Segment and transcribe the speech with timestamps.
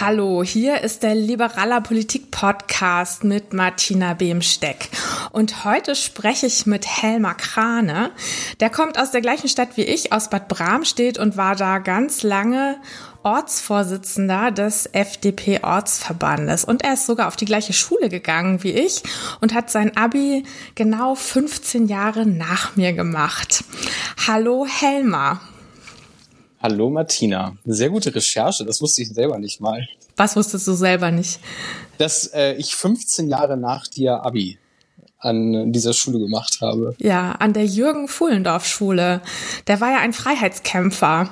[0.00, 4.88] Hallo, hier ist der Liberaler Politik Podcast mit Martina Behmsteck.
[5.30, 8.10] Und heute spreche ich mit Helmar Krane.
[8.58, 12.24] Der kommt aus der gleichen Stadt wie ich, aus Bad Bramstedt und war da ganz
[12.24, 12.76] lange
[13.22, 16.64] Ortsvorsitzender des FDP-Ortsverbandes.
[16.64, 19.04] Und er ist sogar auf die gleiche Schule gegangen wie ich
[19.40, 20.42] und hat sein Abi
[20.74, 23.62] genau 15 Jahre nach mir gemacht.
[24.26, 25.40] Hallo Helmar.
[26.64, 27.58] Hallo Martina.
[27.66, 29.86] Sehr gute Recherche, das wusste ich selber nicht mal.
[30.16, 31.38] Was wusstest du selber nicht?
[31.98, 34.58] Dass äh, ich 15 Jahre nach dir Abi
[35.18, 36.96] an dieser Schule gemacht habe.
[37.00, 39.20] Ja, an der Jürgen Fuhlendorf Schule.
[39.66, 41.28] Der war ja ein Freiheitskämpfer.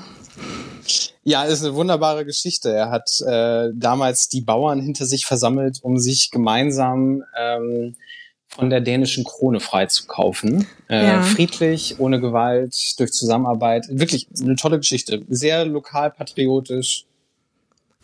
[1.25, 2.71] Ja, ist eine wunderbare Geschichte.
[2.71, 7.97] Er hat äh, damals die Bauern hinter sich versammelt, um sich gemeinsam ähm,
[8.55, 10.67] von der dänischen Krone freizukaufen.
[10.89, 11.23] Äh, ja.
[11.23, 13.87] Friedlich, ohne Gewalt, durch Zusammenarbeit.
[13.89, 15.23] Wirklich eine tolle Geschichte.
[15.29, 17.07] Sehr lokalpatriotisch.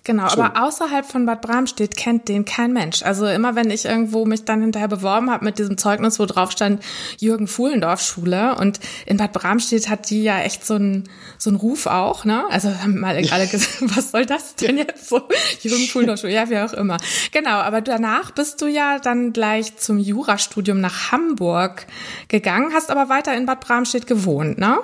[0.09, 0.41] Genau, Schön.
[0.41, 3.03] aber außerhalb von Bad Bramstedt kennt den kein Mensch.
[3.03, 6.51] Also immer wenn ich irgendwo mich dann hinterher beworben habe mit diesem Zeugnis, wo drauf
[6.51, 6.83] stand
[7.19, 11.59] Jürgen Fuhlendorf Schule und in Bad Bramstedt hat die ja echt so einen so einen
[11.59, 12.43] Ruf auch, ne?
[12.49, 15.29] Also haben mal alle gesagt, was soll das denn jetzt so
[15.61, 16.97] Jürgen Fuhlendorf Schule, ja, wie auch immer.
[17.33, 21.87] Genau, aber danach bist du ja dann gleich zum Jurastudium nach Hamburg
[22.29, 24.79] gegangen, hast aber weiter in Bad Bramstedt gewohnt, ne?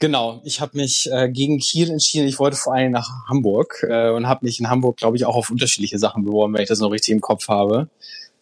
[0.00, 2.26] Genau, ich habe mich äh, gegen Kiel entschieden.
[2.26, 5.36] Ich wollte vor allem nach Hamburg äh, und habe mich in Hamburg, glaube ich, auch
[5.36, 7.90] auf unterschiedliche Sachen beworben, wenn ich das noch richtig im Kopf habe.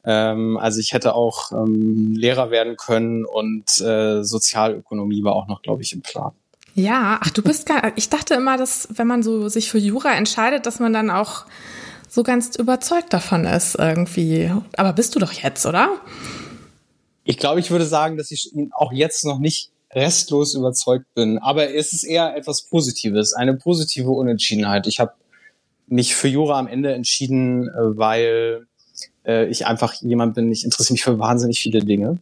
[0.05, 5.61] Ähm, also ich hätte auch ähm, Lehrer werden können und äh, Sozialökonomie war auch noch,
[5.63, 6.31] glaube ich, im Plan.
[6.77, 10.15] Ja, ach, du bist gar, ich dachte immer, dass wenn man so sich für Jura
[10.15, 11.45] entscheidet, dass man dann auch
[12.09, 14.53] so ganz überzeugt davon ist irgendwie.
[14.77, 15.91] Aber bist du doch jetzt, oder?
[17.25, 21.39] Ich glaube, ich würde sagen, dass ich auch jetzt noch nicht restlos überzeugt bin.
[21.39, 24.87] Aber es ist eher etwas Positives, eine positive Unentschiedenheit.
[24.87, 25.13] Ich habe
[25.87, 28.67] mich für Jura am Ende entschieden, äh, weil
[29.25, 32.19] äh, ich einfach jemand bin, ich interessiere mich für wahnsinnig viele Dinge.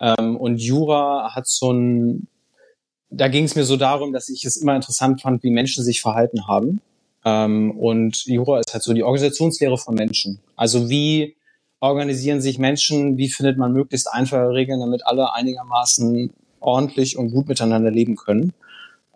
[0.00, 2.26] Ähm, und Jura hat so ein,
[3.10, 6.00] da ging es mir so darum, dass ich es immer interessant fand, wie Menschen sich
[6.00, 6.80] verhalten haben.
[7.24, 10.40] Ähm, und Jura ist halt so die Organisationslehre von Menschen.
[10.56, 11.36] Also wie
[11.80, 17.48] organisieren sich Menschen, wie findet man möglichst einfache Regeln, damit alle einigermaßen ordentlich und gut
[17.48, 18.52] miteinander leben können.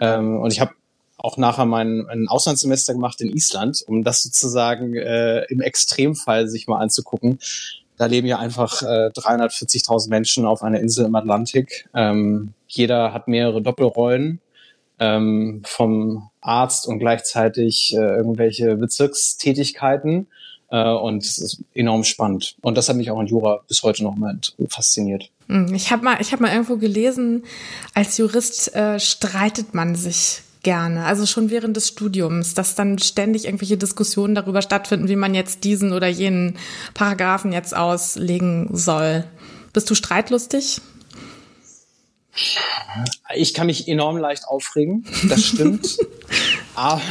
[0.01, 0.73] Ähm, und ich habe
[1.17, 6.67] auch nachher mein ein Auslandssemester gemacht in Island, um das sozusagen äh, im Extremfall sich
[6.67, 7.39] mal anzugucken.
[7.97, 11.89] Da leben ja einfach äh, 340.000 Menschen auf einer Insel im Atlantik.
[11.95, 14.41] Ähm, jeder hat mehrere Doppelrollen
[14.99, 20.27] ähm, vom Arzt und gleichzeitig äh, irgendwelche Bezirkstätigkeiten.
[20.71, 22.57] Äh, und es ist enorm spannend.
[22.63, 24.39] Und das hat mich auch in Jura bis heute noch mal
[24.69, 25.31] fasziniert.
[25.49, 27.45] Hm, ich habe mal, ich habe mal irgendwo gelesen,
[27.95, 33.45] als Jurist äh, streitet man sich gerne, also schon während des Studiums, dass dann ständig
[33.45, 36.59] irgendwelche Diskussionen darüber stattfinden, wie man jetzt diesen oder jenen
[36.95, 39.25] Paragraphen jetzt auslegen soll.
[39.73, 40.81] Bist du streitlustig?
[43.37, 45.99] Ich kann mich enorm leicht aufregen, das stimmt.
[46.75, 47.03] aber,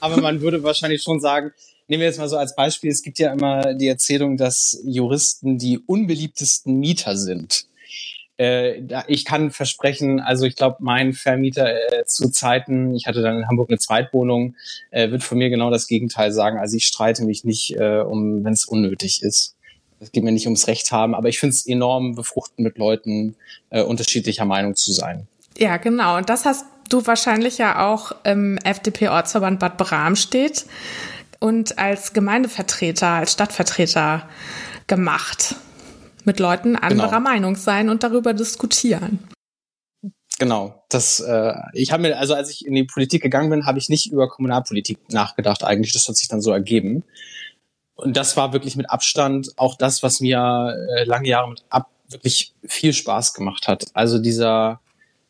[0.00, 1.52] aber man würde wahrscheinlich schon sagen,
[1.90, 5.58] nehmen wir jetzt mal so als Beispiel, es gibt ja immer die Erzählung, dass Juristen
[5.58, 7.66] die unbeliebtesten Mieter sind.
[8.38, 13.38] Äh, ich kann versprechen, also ich glaube, mein Vermieter äh, zu Zeiten, ich hatte dann
[13.38, 14.54] in Hamburg eine Zweitwohnung,
[14.92, 16.58] äh, wird von mir genau das Gegenteil sagen.
[16.58, 19.56] Also ich streite mich nicht, äh, um, wenn es unnötig ist.
[19.98, 23.34] Es geht mir nicht ums Recht haben, aber ich finde es enorm befruchtend, mit Leuten
[23.70, 25.26] äh, unterschiedlicher Meinung zu sein.
[25.58, 26.16] Ja, genau.
[26.16, 30.66] Und das hast du wahrscheinlich ja auch im FDP-Ortsverband Bad Bramstedt
[31.40, 34.28] und als Gemeindevertreter, als Stadtvertreter
[34.86, 35.56] gemacht.
[36.24, 37.20] Mit Leuten anderer genau.
[37.20, 39.18] Meinung sein und darüber diskutieren.
[40.38, 43.78] Genau, das äh, ich habe mir also als ich in die Politik gegangen bin, habe
[43.78, 47.04] ich nicht über Kommunalpolitik nachgedacht eigentlich, das hat sich dann so ergeben.
[47.94, 51.90] Und das war wirklich mit Abstand auch das, was mir äh, lange Jahre mit ab
[52.08, 53.86] wirklich viel Spaß gemacht hat.
[53.94, 54.80] Also dieser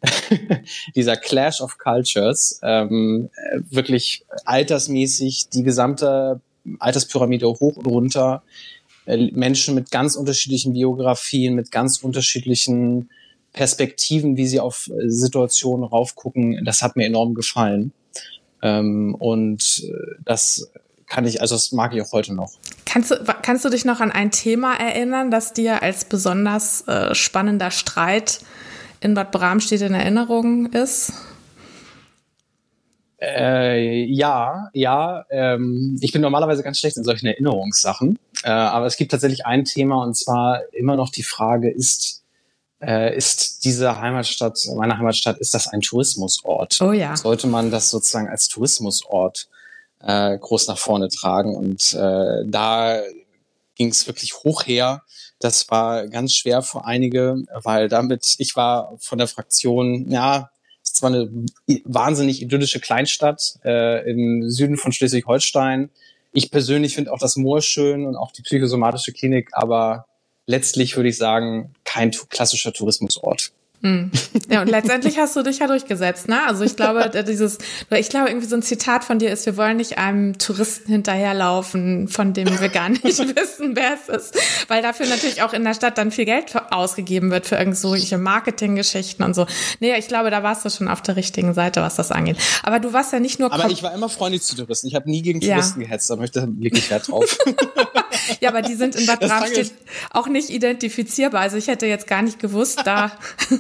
[0.95, 3.31] dieser Clash of Cultures, ähm,
[3.71, 6.41] wirklich altersmäßig die gesamte
[6.79, 8.43] Alterspyramide hoch und runter,
[9.07, 13.11] äh, Menschen mit ganz unterschiedlichen Biografien, mit ganz unterschiedlichen
[13.53, 17.93] Perspektiven, wie sie auf äh, Situationen raufgucken, das hat mir enorm gefallen.
[18.63, 20.71] Ähm, und äh, das
[21.07, 22.53] kann ich, also das mag ich auch heute noch.
[22.85, 27.15] Kannst du, kannst du dich noch an ein Thema erinnern, das dir als besonders äh,
[27.15, 28.41] spannender Streit
[29.01, 31.13] in Bad Bramstedt in Erinnerung ist?
[33.21, 35.25] Äh, ja, ja.
[35.31, 38.19] Ähm, ich bin normalerweise ganz schlecht in solchen Erinnerungssachen.
[38.45, 42.23] Äh, aber es gibt tatsächlich ein Thema und zwar immer noch die Frage, ist,
[42.81, 46.81] äh, ist diese Heimatstadt, meine Heimatstadt, ist das ein Tourismusort?
[46.81, 47.15] Oh ja.
[47.17, 49.49] Sollte man das sozusagen als Tourismusort
[50.03, 51.55] äh, groß nach vorne tragen.
[51.55, 53.01] Und äh, da
[53.75, 55.03] ging es wirklich hoch her.
[55.41, 60.51] Das war ganz schwer für einige, weil damit, ich war von der Fraktion, ja,
[60.83, 61.31] es ist zwar eine
[61.85, 65.91] wahnsinnig idyllische Kleinstadt äh, im Süden von Schleswig-Holstein.
[66.33, 70.07] Ich persönlich finde auch das Moor schön und auch die psychosomatische Klinik, aber
[70.47, 73.53] letztlich würde ich sagen, kein klassischer Tourismusort.
[73.83, 74.11] Hm.
[74.51, 76.47] Ja, und letztendlich hast du dich ja durchgesetzt, ne?
[76.47, 77.59] Also ich glaube, dieses,
[77.91, 82.09] ich glaube, irgendwie so ein Zitat von dir ist, wir wollen nicht einem Touristen hinterherlaufen,
[82.09, 84.39] von dem wir gar nicht wissen, wer es ist.
[84.69, 89.25] Weil dafür natürlich auch in der Stadt dann viel Geld ausgegeben wird für irgendwelche Marketinggeschichten
[89.25, 89.47] und so.
[89.81, 92.37] Nee, ich glaube, da warst du schon auf der richtigen Seite, was das angeht.
[92.63, 93.51] Aber du warst ja nicht nur.
[93.51, 94.89] Aber ich war immer freundlich zu Touristen.
[94.89, 95.87] Ich habe nie gegen Touristen ja.
[95.87, 97.39] gehetzt, da möchte ich wirklich Wert drauf.
[98.41, 99.73] ja, aber die sind in Bad Bramstedt
[100.11, 101.41] auch nicht identifizierbar.
[101.41, 103.13] Also ich hätte jetzt gar nicht gewusst, da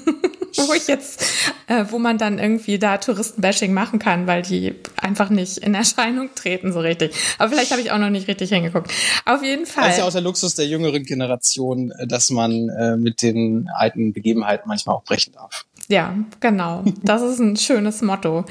[0.56, 1.24] wo ich jetzt,
[1.66, 6.30] äh, wo man dann irgendwie da Touristenbashing machen kann, weil die einfach nicht in Erscheinung
[6.34, 7.14] treten so richtig.
[7.38, 8.92] Aber vielleicht habe ich auch noch nicht richtig hingeguckt.
[9.26, 9.84] Auf jeden Fall.
[9.84, 13.68] Das ist ja auch der Luxus der jüngeren Generation, äh, dass man äh, mit den
[13.74, 15.66] alten Begebenheiten manchmal auch brechen darf.
[15.90, 16.84] Ja, genau.
[17.02, 18.44] Das ist ein schönes Motto.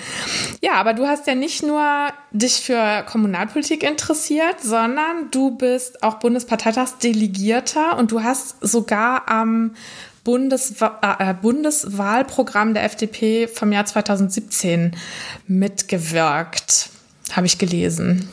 [0.61, 6.15] Ja, aber du hast ja nicht nur dich für Kommunalpolitik interessiert, sondern du bist auch
[6.15, 9.71] Bundesparteitagsdelegierter und du hast sogar am
[10.25, 14.95] Bundeswa äh, Bundeswahlprogramm der FDP vom Jahr 2017
[15.47, 16.89] mitgewirkt,
[17.31, 18.27] habe ich gelesen.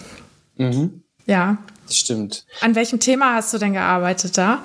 [0.56, 1.02] Mhm.
[1.26, 1.58] Ja.
[1.86, 2.44] Das stimmt.
[2.60, 4.64] An welchem Thema hast du denn gearbeitet da?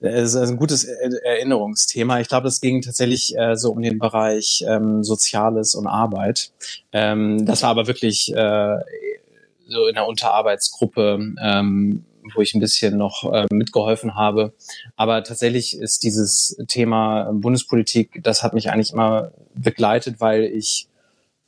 [0.00, 2.20] Es ist ein gutes Erinnerungsthema.
[2.20, 6.52] Ich glaube, das ging tatsächlich äh, so um den Bereich ähm, Soziales und Arbeit.
[6.92, 8.76] Ähm, das war aber wirklich äh,
[9.66, 12.04] so in der Unterarbeitsgruppe ähm,
[12.34, 14.52] wo ich ein bisschen noch äh, mitgeholfen habe.
[14.96, 20.88] Aber tatsächlich ist dieses Thema Bundespolitik, das hat mich eigentlich immer begleitet, weil ich,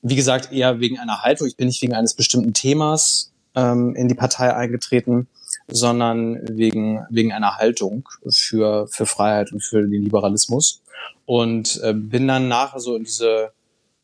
[0.03, 4.09] wie gesagt, eher wegen einer Haltung, ich bin nicht wegen eines bestimmten Themas ähm, in
[4.09, 5.29] die Partei eingetreten,
[5.69, 10.83] sondern wegen, wegen einer Haltung für, für Freiheit und für den Liberalismus.
[11.27, 13.53] Und äh, bin dann nachher so in diese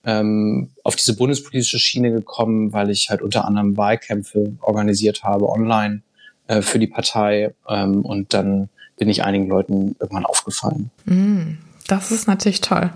[0.07, 6.03] ähm, auf diese bundespolitische Schiene gekommen, weil ich halt unter anderem Wahlkämpfe organisiert habe online
[6.47, 7.55] äh, für die Partei.
[7.69, 10.91] Ähm, und dann bin ich einigen Leuten irgendwann aufgefallen.
[11.05, 11.59] Mm,
[11.89, 12.91] das ist natürlich toll.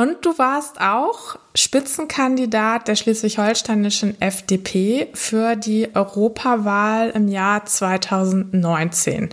[0.00, 9.30] Und du warst auch Spitzenkandidat der schleswig-holsteinischen FDP für die Europawahl im Jahr 2019.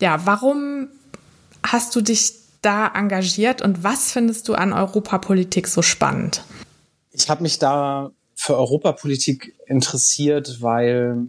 [0.00, 0.88] Ja, warum
[1.62, 6.42] hast du dich da engagiert und was findest du an Europapolitik so spannend?
[7.12, 11.28] Ich habe mich da für Europapolitik interessiert, weil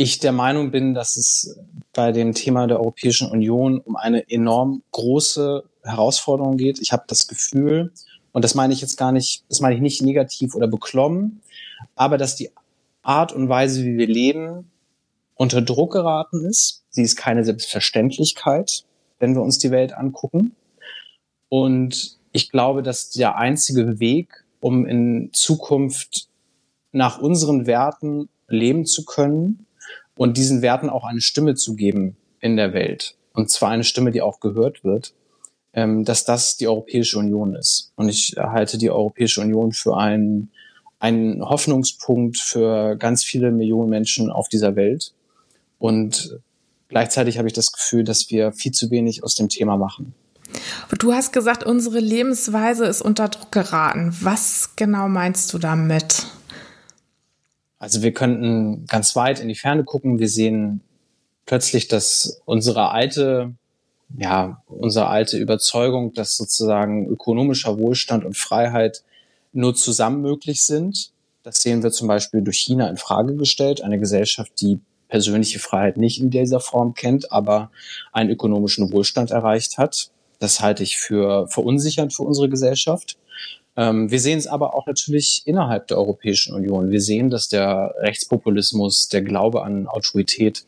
[0.00, 1.58] ich der Meinung bin, dass es
[1.92, 6.80] bei dem Thema der Europäischen Union um eine enorm große Herausforderung geht.
[6.80, 7.92] Ich habe das Gefühl,
[8.32, 11.42] und das meine ich jetzt gar nicht, das meine ich nicht negativ oder beklommen,
[11.96, 12.50] aber dass die
[13.02, 14.70] Art und Weise, wie wir leben,
[15.34, 16.82] unter Druck geraten ist.
[16.88, 18.84] Sie ist keine Selbstverständlichkeit,
[19.18, 20.56] wenn wir uns die Welt angucken.
[21.50, 26.28] Und ich glaube, dass der einzige Weg, um in Zukunft
[26.90, 29.66] nach unseren Werten leben zu können,
[30.20, 33.16] und diesen Werten auch eine Stimme zu geben in der Welt.
[33.32, 35.14] Und zwar eine Stimme, die auch gehört wird,
[35.72, 37.92] ähm, dass das die Europäische Union ist.
[37.96, 40.50] Und ich halte die Europäische Union für einen,
[40.98, 45.14] einen Hoffnungspunkt für ganz viele Millionen Menschen auf dieser Welt.
[45.78, 46.38] Und
[46.88, 50.14] gleichzeitig habe ich das Gefühl, dass wir viel zu wenig aus dem Thema machen.
[50.98, 54.14] Du hast gesagt, unsere Lebensweise ist unter Druck geraten.
[54.20, 56.26] Was genau meinst du damit?
[57.80, 60.18] Also wir könnten ganz weit in die Ferne gucken.
[60.20, 60.82] Wir sehen
[61.46, 63.54] plötzlich, dass unsere alte,
[64.16, 69.02] ja, unsere alte Überzeugung, dass sozusagen ökonomischer Wohlstand und Freiheit
[69.52, 71.10] nur zusammen möglich sind.
[71.42, 73.82] Das sehen wir zum Beispiel durch China in Frage gestellt.
[73.82, 77.70] Eine Gesellschaft, die persönliche Freiheit nicht in dieser Form kennt, aber
[78.12, 80.10] einen ökonomischen Wohlstand erreicht hat.
[80.38, 83.16] Das halte ich für verunsichernd für unsere Gesellschaft.
[83.80, 86.90] Ähm, wir sehen es aber auch natürlich innerhalb der Europäischen Union.
[86.90, 90.66] Wir sehen, dass der Rechtspopulismus, der Glaube an Autorität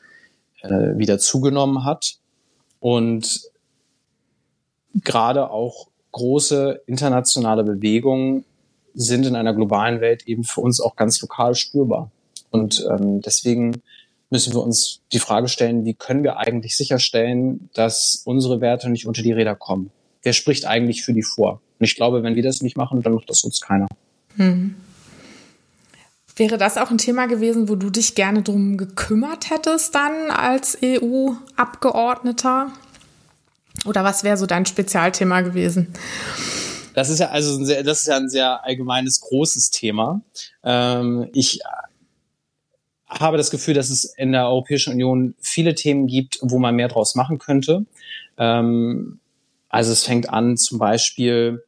[0.62, 2.14] äh, wieder zugenommen hat
[2.81, 3.42] und
[5.04, 8.47] gerade auch große internationale Bewegungen
[8.95, 12.11] sind in einer globalen Welt eben für uns auch ganz lokal spürbar.
[12.50, 13.83] Und ähm, deswegen
[14.31, 19.07] müssen wir uns die Frage stellen, wie können wir eigentlich sicherstellen, dass unsere Werte nicht
[19.07, 19.90] unter die Räder kommen?
[20.23, 21.61] Wer spricht eigentlich für die vor?
[21.82, 23.88] Und ich glaube, wenn wir das nicht machen, dann macht das uns keiner.
[24.36, 24.76] Hm.
[26.36, 30.78] Wäre das auch ein Thema gewesen, wo du dich gerne drum gekümmert hättest dann als
[30.80, 32.70] EU-Abgeordneter?
[33.84, 35.92] Oder was wäre so dein Spezialthema gewesen?
[36.94, 40.22] Das ist ja also ein sehr, das ist ja ein sehr allgemeines, großes Thema.
[40.62, 41.58] Ähm, ich
[43.08, 46.86] habe das Gefühl, dass es in der Europäischen Union viele Themen gibt, wo man mehr
[46.86, 47.86] draus machen könnte.
[48.38, 49.18] Ähm,
[49.68, 51.64] also es fängt an zum Beispiel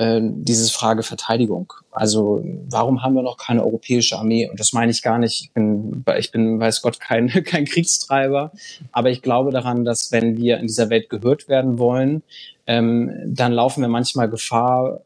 [0.00, 1.74] äh, dieses Frage Verteidigung.
[1.90, 4.48] Also warum haben wir noch keine europäische Armee?
[4.48, 5.42] Und das meine ich gar nicht.
[5.42, 8.50] Ich bin, ich bin weiß Gott, kein, kein Kriegstreiber.
[8.92, 12.22] Aber ich glaube daran, dass wenn wir in dieser Welt gehört werden wollen,
[12.66, 15.02] ähm, dann laufen wir manchmal Gefahr,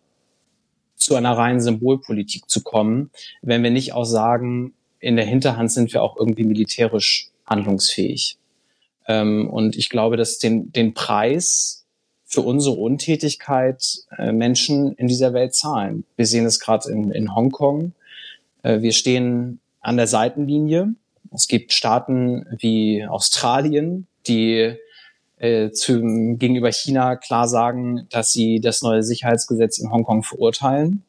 [0.97, 3.11] zu einer reinen Symbolpolitik zu kommen,
[3.43, 8.39] wenn wir nicht auch sagen, in der Hinterhand sind wir auch irgendwie militärisch handlungsfähig.
[9.09, 11.84] Ähm, und ich glaube, dass den, den Preis
[12.35, 13.83] für unsere Untätigkeit
[14.19, 16.05] äh, Menschen in dieser Welt zahlen.
[16.17, 17.93] Wir sehen es gerade in, in Hongkong.
[18.65, 20.95] Äh, wir stehen an der Seitenlinie.
[21.33, 24.75] Es gibt Staaten wie Australien, die
[25.39, 31.05] äh, zum, gegenüber China klar sagen, dass sie das neue Sicherheitsgesetz in Hongkong verurteilen.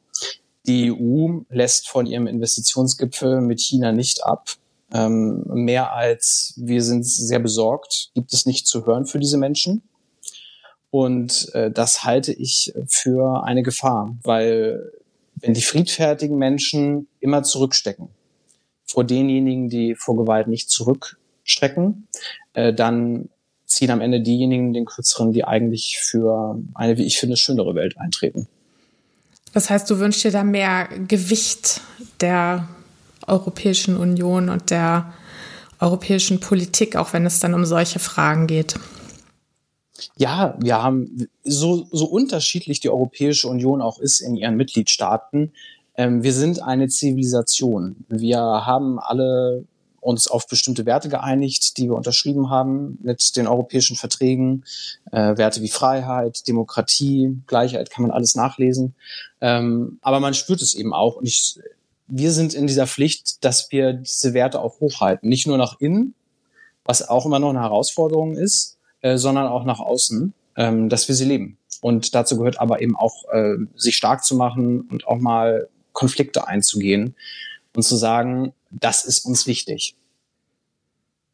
[0.67, 4.49] Die EU lässt von ihrem Investitionsgipfel mit China nicht ab.
[4.93, 9.81] Ähm, mehr als wir sind sehr besorgt, gibt es nicht zu hören für diese Menschen.
[10.95, 14.93] Und äh, das halte ich für eine Gefahr, weil
[15.35, 18.07] wenn die friedfertigen Menschen immer zurückstecken
[18.85, 22.07] vor denjenigen, die vor Gewalt nicht zurückstrecken,
[22.53, 23.27] äh, dann
[23.65, 27.97] ziehen am Ende diejenigen den kürzeren, die eigentlich für eine, wie ich finde, schönere Welt
[27.97, 28.47] eintreten.
[29.51, 31.81] Das heißt, du wünschst dir da mehr Gewicht
[32.21, 32.69] der
[33.27, 35.13] Europäischen Union und der
[35.81, 38.75] europäischen Politik, auch wenn es dann um solche Fragen geht.
[40.17, 45.53] Ja, wir haben so, so unterschiedlich die Europäische Union auch ist in ihren Mitgliedstaaten.
[45.95, 48.05] Ähm, wir sind eine Zivilisation.
[48.09, 49.65] Wir haben alle
[50.05, 54.63] uns auf bestimmte Werte geeinigt, die wir unterschrieben haben mit den europäischen Verträgen.
[55.11, 58.93] Äh, Werte wie Freiheit, Demokratie, Gleichheit kann man alles nachlesen.
[59.41, 61.15] Ähm, aber man spürt es eben auch.
[61.15, 61.59] Und ich,
[62.05, 65.27] wir sind in dieser Pflicht, dass wir diese Werte auch hochhalten.
[65.27, 66.13] Nicht nur nach innen,
[66.83, 68.74] was auch immer noch eine Herausforderung ist,
[69.05, 71.59] äh, sondern auch nach außen, ähm, dass wir sie leben.
[71.79, 76.47] Und dazu gehört aber eben auch, äh, sich stark zu machen und auch mal Konflikte
[76.47, 77.13] einzugehen
[77.75, 79.95] und zu sagen, das ist uns wichtig.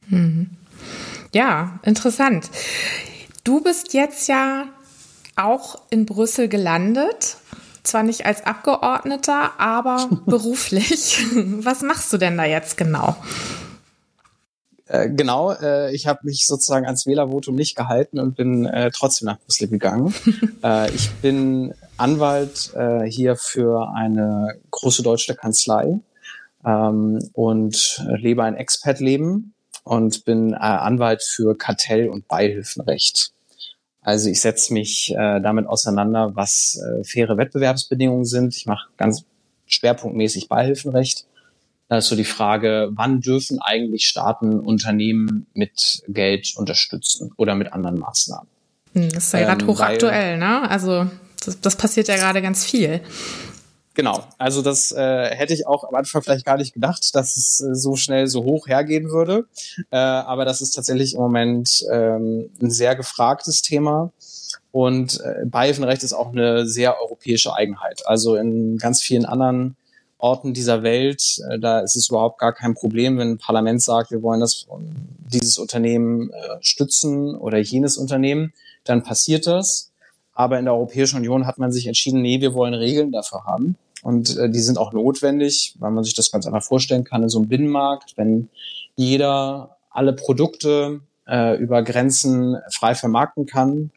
[0.07, 0.49] Mhm.
[1.33, 2.49] Ja, interessant.
[3.45, 4.67] Du bist jetzt ja
[5.37, 7.37] auch in Brüssel gelandet.
[7.83, 11.25] Zwar nicht als Abgeordneter, aber beruflich.
[11.35, 13.15] Was machst du denn da jetzt genau?
[14.91, 19.27] Äh, genau, äh, ich habe mich sozusagen ans Wählervotum nicht gehalten und bin äh, trotzdem
[19.27, 20.13] nach Brüssel gegangen.
[20.63, 25.99] Äh, ich bin Anwalt äh, hier für eine große deutsche Kanzlei
[26.63, 33.31] ähm, und lebe ein Expat-Leben und bin Anwalt für Kartell- und Beihilfenrecht.
[34.01, 38.55] Also ich setze mich damit auseinander, was faire Wettbewerbsbedingungen sind.
[38.55, 39.23] Ich mache ganz
[39.65, 41.25] schwerpunktmäßig Beihilfenrecht.
[41.91, 47.73] Da ist so die Frage, wann dürfen eigentlich Staaten Unternehmen mit Geld unterstützen oder mit
[47.73, 48.47] anderen Maßnahmen?
[48.93, 50.69] Hm, das ist ja gerade ähm, hochaktuell, ne?
[50.69, 51.07] Also
[51.43, 53.01] das, das passiert ja gerade ganz viel.
[53.93, 57.59] Genau, also das äh, hätte ich auch am Anfang vielleicht gar nicht gedacht, dass es
[57.59, 59.47] äh, so schnell so hoch hergehen würde.
[59.91, 64.13] Äh, aber das ist tatsächlich im Moment ähm, ein sehr gefragtes Thema.
[64.71, 68.03] Und äh, Beihilfenrecht ist auch eine sehr europäische Eigenheit.
[68.05, 69.75] Also in ganz vielen anderen
[70.21, 74.11] Orten dieser Welt, äh, da ist es überhaupt gar kein Problem, wenn ein Parlament sagt,
[74.11, 74.67] wir wollen das
[75.33, 79.91] dieses Unternehmen äh, stützen oder jenes Unternehmen, dann passiert das.
[80.33, 83.77] Aber in der Europäischen Union hat man sich entschieden, nee, wir wollen Regeln dafür haben.
[84.03, 87.29] Und äh, die sind auch notwendig, weil man sich das ganz einfach vorstellen kann in
[87.29, 88.49] so einem Binnenmarkt, wenn
[88.95, 93.91] jeder alle Produkte äh, über Grenzen frei vermarkten kann,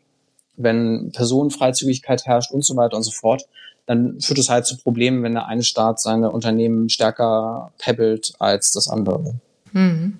[0.56, 3.46] wenn Personenfreizügigkeit herrscht und so weiter und so fort,
[3.86, 8.72] dann führt es halt zu Problemen, wenn der eine Staat seine Unternehmen stärker pebbelt als
[8.72, 9.34] das andere.
[9.72, 10.18] Mhm.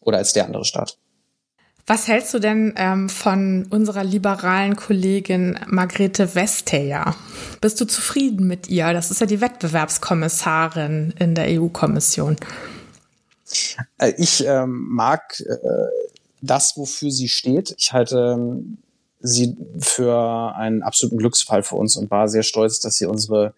[0.00, 0.98] Oder als der andere Staat.
[1.86, 7.14] Was hältst du denn ähm, von unserer liberalen Kollegin Margrethe Vestager?
[7.60, 8.92] Bist du zufrieden mit ihr?
[8.94, 12.36] Das ist ja die Wettbewerbskommissarin in der EU-Kommission.
[13.98, 15.56] Äh, ich ähm, mag äh,
[16.40, 17.74] das, wofür sie steht.
[17.78, 18.78] Ich halte ähm,
[19.24, 23.54] sie für einen absoluten Glücksfall für uns und war sehr stolz, dass sie unsere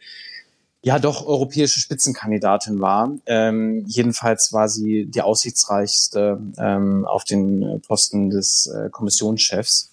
[0.83, 3.13] ja doch europäische Spitzenkandidatin war.
[3.27, 9.91] Ähm, jedenfalls war sie die aussichtsreichste ähm, auf den Posten des äh, Kommissionschefs.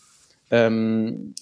[0.51, 1.33] Ähm,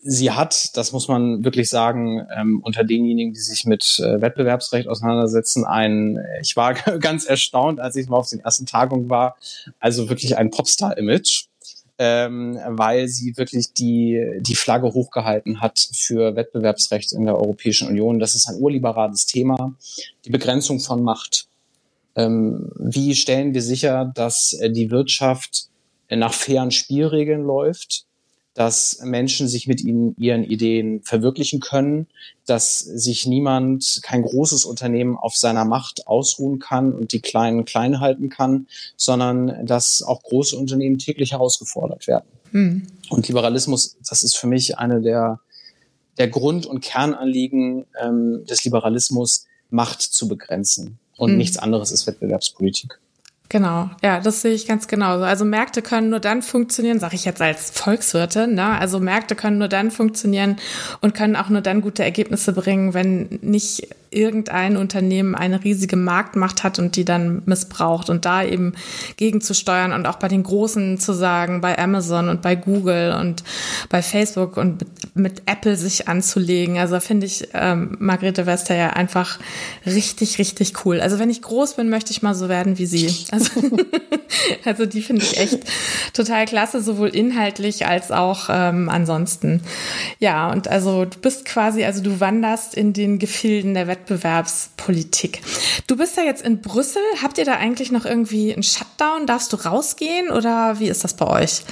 [0.00, 4.88] sie hat, das muss man wirklich sagen, ähm, unter denjenigen, die sich mit äh, Wettbewerbsrecht
[4.88, 9.36] auseinandersetzen, ein, ich war ganz erstaunt, als ich mal auf den ersten Tagungen war,
[9.78, 11.46] also wirklich ein Popstar-Image.
[11.98, 18.18] Ähm, weil sie wirklich die, die Flagge hochgehalten hat für Wettbewerbsrecht in der Europäischen Union.
[18.18, 19.74] Das ist ein urliberales Thema,
[20.24, 21.46] die Begrenzung von Macht.
[22.16, 25.68] Ähm, wie stellen wir sicher, dass äh, die Wirtschaft
[26.10, 28.04] nach fairen Spielregeln läuft?
[28.54, 32.06] Dass Menschen sich mit ihnen, ihren Ideen verwirklichen können,
[32.46, 38.00] dass sich niemand, kein großes Unternehmen auf seiner Macht ausruhen kann und die Kleinen klein
[38.00, 42.26] halten kann, sondern dass auch große Unternehmen täglich herausgefordert werden.
[42.52, 42.86] Hm.
[43.10, 45.40] Und Liberalismus, das ist für mich eine der,
[46.18, 51.00] der Grund- und Kernanliegen ähm, des Liberalismus, Macht zu begrenzen.
[51.16, 51.38] Und hm.
[51.38, 53.00] nichts anderes ist Wettbewerbspolitik.
[53.50, 55.24] Genau, ja, das sehe ich ganz genauso.
[55.24, 58.78] Also Märkte können nur dann funktionieren, sage ich jetzt als Volkswirtin, ne?
[58.80, 60.56] Also Märkte können nur dann funktionieren
[61.02, 66.62] und können auch nur dann gute Ergebnisse bringen, wenn nicht irgendein Unternehmen eine riesige Marktmacht
[66.62, 68.74] hat und die dann missbraucht und da eben
[69.16, 73.44] gegenzusteuern und auch bei den Großen zu sagen, bei Amazon und bei Google und
[73.88, 76.78] bei Facebook und mit Apple sich anzulegen.
[76.78, 79.38] Also finde ich ähm, Margrethe Wester ja einfach
[79.86, 81.00] richtig, richtig cool.
[81.00, 83.12] Also wenn ich groß bin, möchte ich mal so werden wie sie.
[83.30, 83.50] Also,
[84.64, 85.60] also die finde ich echt
[86.12, 89.60] total klasse, sowohl inhaltlich als auch ähm, ansonsten.
[90.18, 95.40] Ja, und also du bist quasi, also du wanderst in den Gefilden der Wettbewerbspolitik.
[95.86, 97.02] Du bist ja jetzt in Brüssel.
[97.22, 99.26] Habt ihr da eigentlich noch irgendwie einen Shutdown?
[99.26, 101.62] Darfst du rausgehen oder wie ist das bei euch?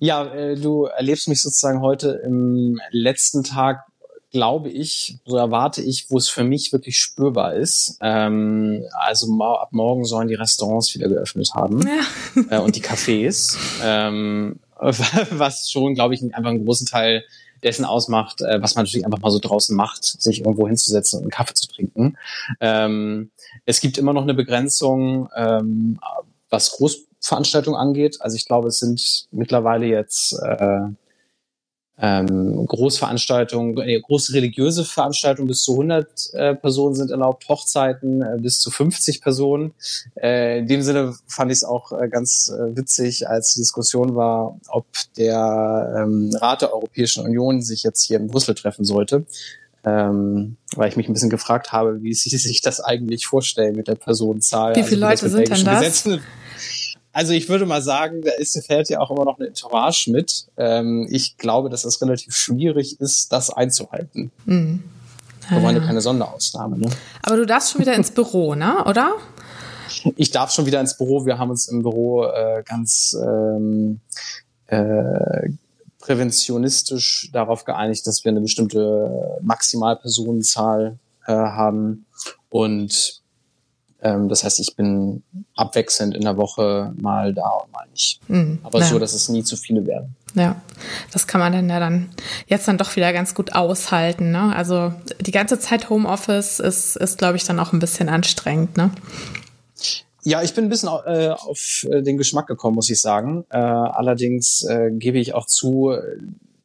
[0.00, 3.84] Ja, äh, du erlebst mich sozusagen heute im letzten Tag
[4.30, 7.96] glaube ich, so erwarte ich, wo es für mich wirklich spürbar ist.
[8.02, 12.58] Ähm, also ab morgen sollen die Restaurants wieder geöffnet haben ja.
[12.58, 17.24] äh, und die Cafés, ähm, was schon, glaube ich, einfach einen großen Teil
[17.62, 21.24] dessen ausmacht, äh, was man natürlich einfach mal so draußen macht, sich irgendwo hinzusetzen und
[21.24, 22.16] einen Kaffee zu trinken.
[22.60, 23.30] Ähm,
[23.64, 25.98] es gibt immer noch eine Begrenzung, ähm,
[26.50, 28.18] was Großveranstaltungen angeht.
[28.20, 30.80] Also ich glaube, es sind mittlerweile jetzt äh,
[32.00, 38.36] ähm, Großveranstaltungen, äh, große religiöse Veranstaltungen bis zu 100 äh, Personen sind erlaubt, Hochzeiten äh,
[38.38, 39.74] bis zu 50 Personen.
[40.14, 44.14] Äh, in dem Sinne fand ich es auch äh, ganz äh, witzig, als die Diskussion
[44.14, 49.26] war, ob der ähm, Rat der Europäischen Union sich jetzt hier in Brüssel treffen sollte.
[49.84, 53.88] Ähm, weil ich mich ein bisschen gefragt habe, wie sie sich das eigentlich vorstellen mit
[53.88, 54.74] der Personenzahl.
[54.74, 55.80] Wie viele also, Leute sind denn das?
[55.80, 56.20] Gesetzen,
[57.18, 60.46] also ich würde mal sagen, da ist fährt ja auch immer noch eine Entourage mit.
[60.56, 64.30] Ähm, ich glaube, dass es relativ schwierig ist, das einzuhalten.
[64.44, 64.84] Mhm.
[65.48, 66.78] Wir wollen ja keine Sonderausnahme.
[66.78, 66.88] Ne?
[67.24, 68.84] Aber du darfst schon wieder ins Büro, ne?
[68.84, 69.16] Oder?
[70.14, 71.26] Ich darf schon wieder ins Büro.
[71.26, 73.98] Wir haben uns im Büro äh, ganz ähm,
[74.68, 75.50] äh,
[75.98, 82.06] präventionistisch darauf geeinigt, dass wir eine bestimmte Maximalpersonenzahl äh, haben
[82.48, 83.17] und
[84.00, 85.24] das heißt, ich bin
[85.56, 88.20] abwechselnd in der Woche mal da und mal nicht.
[88.28, 88.86] Mhm, Aber ja.
[88.86, 90.14] so, dass es nie zu viele werden.
[90.34, 90.60] Ja,
[91.12, 92.10] das kann man dann ja dann
[92.46, 94.30] jetzt dann doch wieder ganz gut aushalten.
[94.30, 94.54] Ne?
[94.54, 98.76] Also die ganze Zeit Homeoffice ist, ist glaube ich, dann auch ein bisschen anstrengend.
[98.76, 98.90] Ne?
[100.22, 103.46] Ja, ich bin ein bisschen äh, auf äh, den Geschmack gekommen, muss ich sagen.
[103.50, 105.92] Äh, allerdings äh, gebe ich auch zu,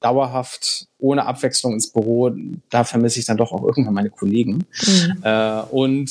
[0.04, 2.32] dauerhaft ohne Abwechslung ins Büro,
[2.70, 4.66] da vermisse ich dann doch auch irgendwann meine Kollegen.
[4.86, 5.18] Mhm.
[5.24, 6.10] Äh, und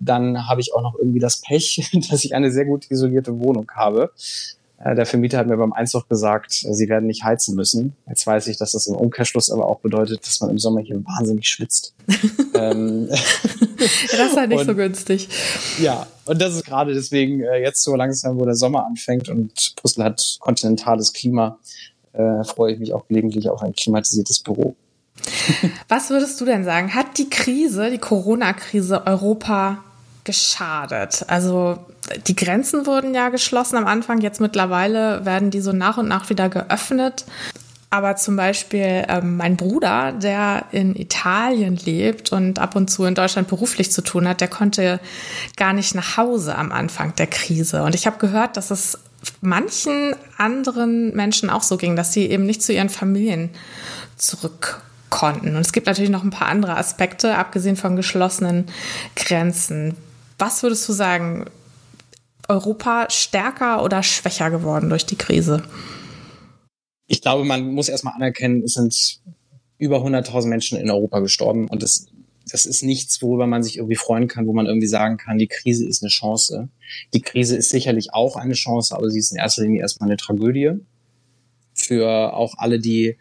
[0.00, 3.70] dann habe ich auch noch irgendwie das Pech, dass ich eine sehr gut isolierte Wohnung
[3.74, 4.10] habe.
[4.78, 7.94] Äh, der Vermieter hat mir beim Einzug gesagt, sie werden nicht heizen müssen.
[8.08, 11.02] Jetzt weiß ich, dass das im Umkehrschluss aber auch bedeutet, dass man im Sommer hier
[11.04, 11.94] wahnsinnig schwitzt.
[12.54, 15.28] ähm, das ist halt nicht und, so günstig.
[15.80, 19.74] Ja, und das ist gerade deswegen äh, jetzt so langsam, wo der Sommer anfängt und
[19.76, 21.58] Brüssel hat kontinentales Klima,
[22.16, 24.74] äh, freue ich mich auch gelegentlich auf ein klimatisiertes Büro.
[25.88, 26.94] Was würdest du denn sagen?
[26.94, 29.78] Hat die Krise, die Corona-Krise Europa
[30.24, 31.24] geschadet?
[31.28, 31.78] Also
[32.26, 36.30] die Grenzen wurden ja geschlossen am Anfang, jetzt mittlerweile werden die so nach und nach
[36.30, 37.24] wieder geöffnet.
[37.88, 43.14] Aber zum Beispiel ähm, mein Bruder, der in Italien lebt und ab und zu in
[43.14, 45.00] Deutschland beruflich zu tun hat, der konnte
[45.56, 47.84] gar nicht nach Hause am Anfang der Krise.
[47.84, 48.98] Und ich habe gehört, dass es
[49.40, 53.50] manchen anderen Menschen auch so ging, dass sie eben nicht zu ihren Familien
[54.16, 55.54] zurück konnten.
[55.54, 58.66] Und es gibt natürlich noch ein paar andere Aspekte, abgesehen von geschlossenen
[59.14, 59.96] Grenzen.
[60.38, 61.46] Was würdest du sagen,
[62.48, 65.62] Europa stärker oder schwächer geworden durch die Krise?
[67.06, 69.20] Ich glaube, man muss erstmal anerkennen, es sind
[69.78, 72.06] über 100.000 Menschen in Europa gestorben und das,
[72.48, 75.48] das ist nichts, worüber man sich irgendwie freuen kann, wo man irgendwie sagen kann, die
[75.48, 76.68] Krise ist eine Chance.
[77.12, 80.16] Die Krise ist sicherlich auch eine Chance, aber sie ist in erster Linie erstmal eine
[80.16, 80.72] Tragödie
[81.74, 83.16] für auch alle, die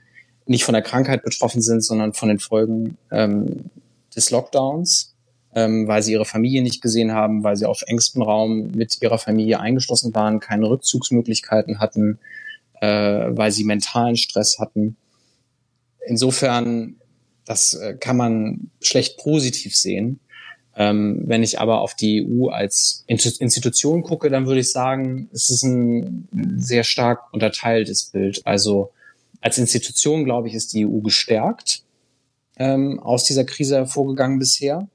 [0.46, 3.72] nicht von der Krankheit betroffen sind, sondern von den Folgen ähm,
[4.16, 5.16] des Lockdowns,
[5.56, 9.18] ähm, weil sie ihre Familie nicht gesehen haben, weil sie auf engstem Raum mit ihrer
[9.18, 12.20] Familie eingeschlossen waren, keine Rückzugsmöglichkeiten hatten,
[12.80, 12.88] äh,
[13.30, 14.98] weil sie mentalen Stress hatten.
[16.06, 16.98] Insofern,
[17.46, 20.20] das äh, kann man schlecht positiv sehen.
[20.78, 25.50] Ähm, wenn ich aber auf die EU als Institution gucke, dann würde ich sagen, es
[25.50, 26.28] ist ein
[26.58, 28.42] sehr stark unterteiltes Bild.
[28.46, 28.92] Also
[29.40, 31.84] als Institution, glaube ich, ist die EU gestärkt
[32.58, 34.88] ähm, aus dieser Krise hervorgegangen bisher.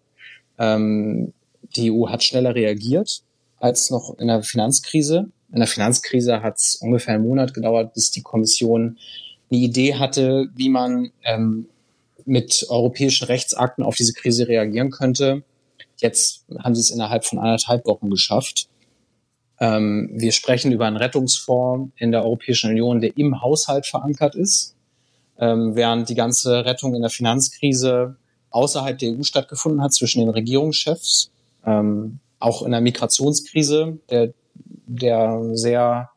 [0.59, 1.33] Ähm,
[1.77, 3.23] die EU hat schneller reagiert
[3.59, 5.31] als noch in der Finanzkrise.
[5.53, 8.99] In der Finanzkrise hat es ungefähr einen Monat gedauert, bis die Kommission
[9.51, 11.67] eine Idee hatte, wie man ähm,
[12.31, 15.43] mit europäischen Rechtsakten auf diese Krise reagieren könnte.
[15.97, 18.69] Jetzt haben sie es innerhalb von anderthalb Wochen geschafft.
[19.59, 24.77] Ähm, wir sprechen über einen Rettungsfonds in der Europäischen Union, der im Haushalt verankert ist,
[25.39, 28.17] ähm, während die ganze Rettung in der Finanzkrise
[28.51, 31.33] außerhalb der EU stattgefunden hat zwischen den Regierungschefs.
[31.67, 34.33] Ähm, auch in der Migrationskrise, der,
[34.87, 36.11] der sehr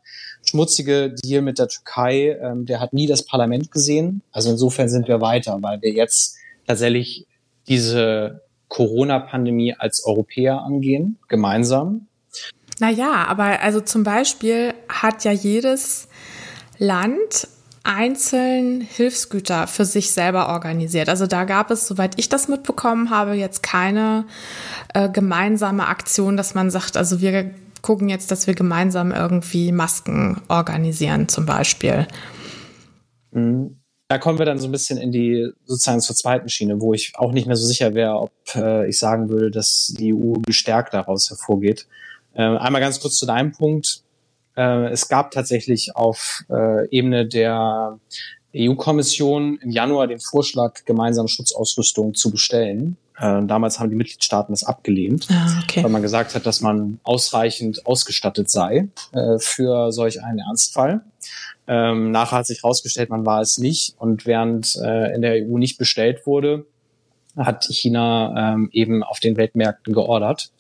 [0.54, 4.22] schmutzige Deal mit der Türkei, ähm, der hat nie das Parlament gesehen.
[4.32, 6.38] Also insofern sind wir weiter, weil wir jetzt
[6.68, 7.26] tatsächlich
[7.68, 12.06] diese Corona-Pandemie als Europäer angehen, gemeinsam.
[12.80, 16.08] Naja, aber also zum Beispiel hat ja jedes
[16.78, 17.48] Land
[17.84, 21.10] einzeln Hilfsgüter für sich selber organisiert.
[21.10, 24.26] Also da gab es, soweit ich das mitbekommen habe, jetzt keine
[24.94, 27.52] äh, gemeinsame Aktion, dass man sagt, also wir
[27.84, 32.08] gucken jetzt, dass wir gemeinsam irgendwie Masken organisieren zum Beispiel.
[33.32, 33.78] Mhm.
[34.08, 37.14] Da kommen wir dann so ein bisschen in die sozusagen zur zweiten Schiene, wo ich
[37.16, 40.94] auch nicht mehr so sicher wäre, ob äh, ich sagen würde, dass die EU gestärkt
[40.94, 41.88] daraus hervorgeht.
[42.34, 44.04] Äh, einmal ganz kurz zu deinem Punkt.
[44.56, 48.00] Äh, es gab tatsächlich auf äh, Ebene der
[48.56, 52.98] EU-Kommission im Januar den Vorschlag, gemeinsam Schutzausrüstung zu bestellen.
[53.18, 55.84] Äh, damals haben die Mitgliedstaaten das abgelehnt, ah, okay.
[55.84, 61.02] weil man gesagt hat, dass man ausreichend ausgestattet sei äh, für solch einen Ernstfall.
[61.68, 63.96] Ähm, nachher hat sich herausgestellt, man war es nicht.
[63.98, 66.66] Und während äh, in der EU nicht bestellt wurde,
[67.38, 70.52] hat China ähm, eben auf den Weltmärkten geordert.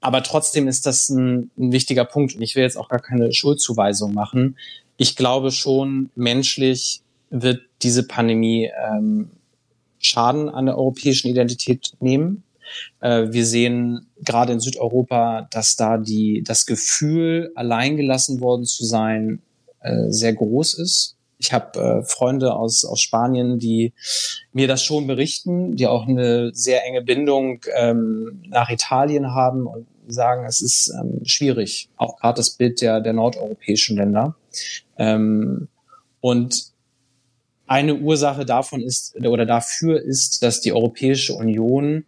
[0.00, 2.34] Aber trotzdem ist das ein, ein wichtiger Punkt.
[2.34, 4.56] Und ich will jetzt auch gar keine Schuldzuweisung machen.
[4.96, 9.30] Ich glaube schon, menschlich wird diese Pandemie ähm,
[10.02, 12.42] Schaden an der europäischen Identität nehmen.
[13.00, 19.40] Äh, wir sehen gerade in Südeuropa, dass da die, das Gefühl, alleingelassen worden zu sein,
[19.80, 21.16] äh, sehr groß ist.
[21.38, 23.92] Ich habe äh, Freunde aus, aus Spanien, die
[24.52, 29.86] mir das schon berichten, die auch eine sehr enge Bindung ähm, nach Italien haben und
[30.06, 34.36] sagen, es ist ähm, schwierig, auch gerade das Bild der, der nordeuropäischen Länder.
[34.98, 35.68] Ähm,
[36.20, 36.71] und
[37.72, 42.04] eine Ursache davon ist oder dafür ist, dass die Europäische Union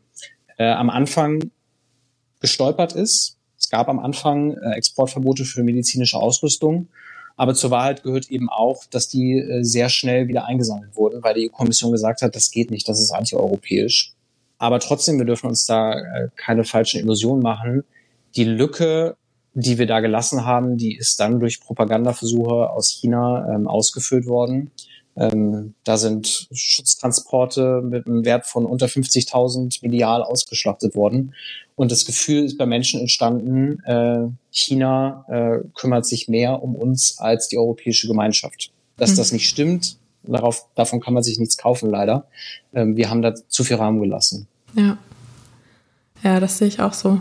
[0.59, 1.50] äh, am Anfang
[2.40, 3.38] gestolpert ist.
[3.59, 6.88] Es gab am Anfang äh, Exportverbote für medizinische Ausrüstung.
[7.37, 11.33] Aber zur Wahrheit gehört eben auch, dass die äh, sehr schnell wieder eingesammelt wurden, weil
[11.33, 14.12] die Kommission gesagt hat, das geht nicht, das ist antieuropäisch.
[14.59, 17.85] Aber trotzdem, wir dürfen uns da äh, keine falschen Illusionen machen.
[18.37, 19.16] Die Lücke,
[19.55, 24.70] die wir da gelassen haben, die ist dann durch Propagandaversuche aus China ähm, ausgefüllt worden.
[25.16, 31.35] Ähm, da sind Schutztransporte mit einem Wert von unter 50.000 medial ausgeschlachtet worden.
[31.77, 37.18] Und das Gefühl ist bei Menschen entstanden, äh, China äh, kümmert sich mehr um uns
[37.18, 38.70] als die europäische Gemeinschaft.
[38.96, 39.16] Dass mhm.
[39.16, 42.27] das nicht stimmt, darauf, davon kann man sich nichts kaufen, leider.
[42.72, 44.46] Ähm, wir haben da zu viel Rahmen gelassen.
[44.74, 44.98] Ja.
[46.22, 47.20] Ja, das sehe ich auch so.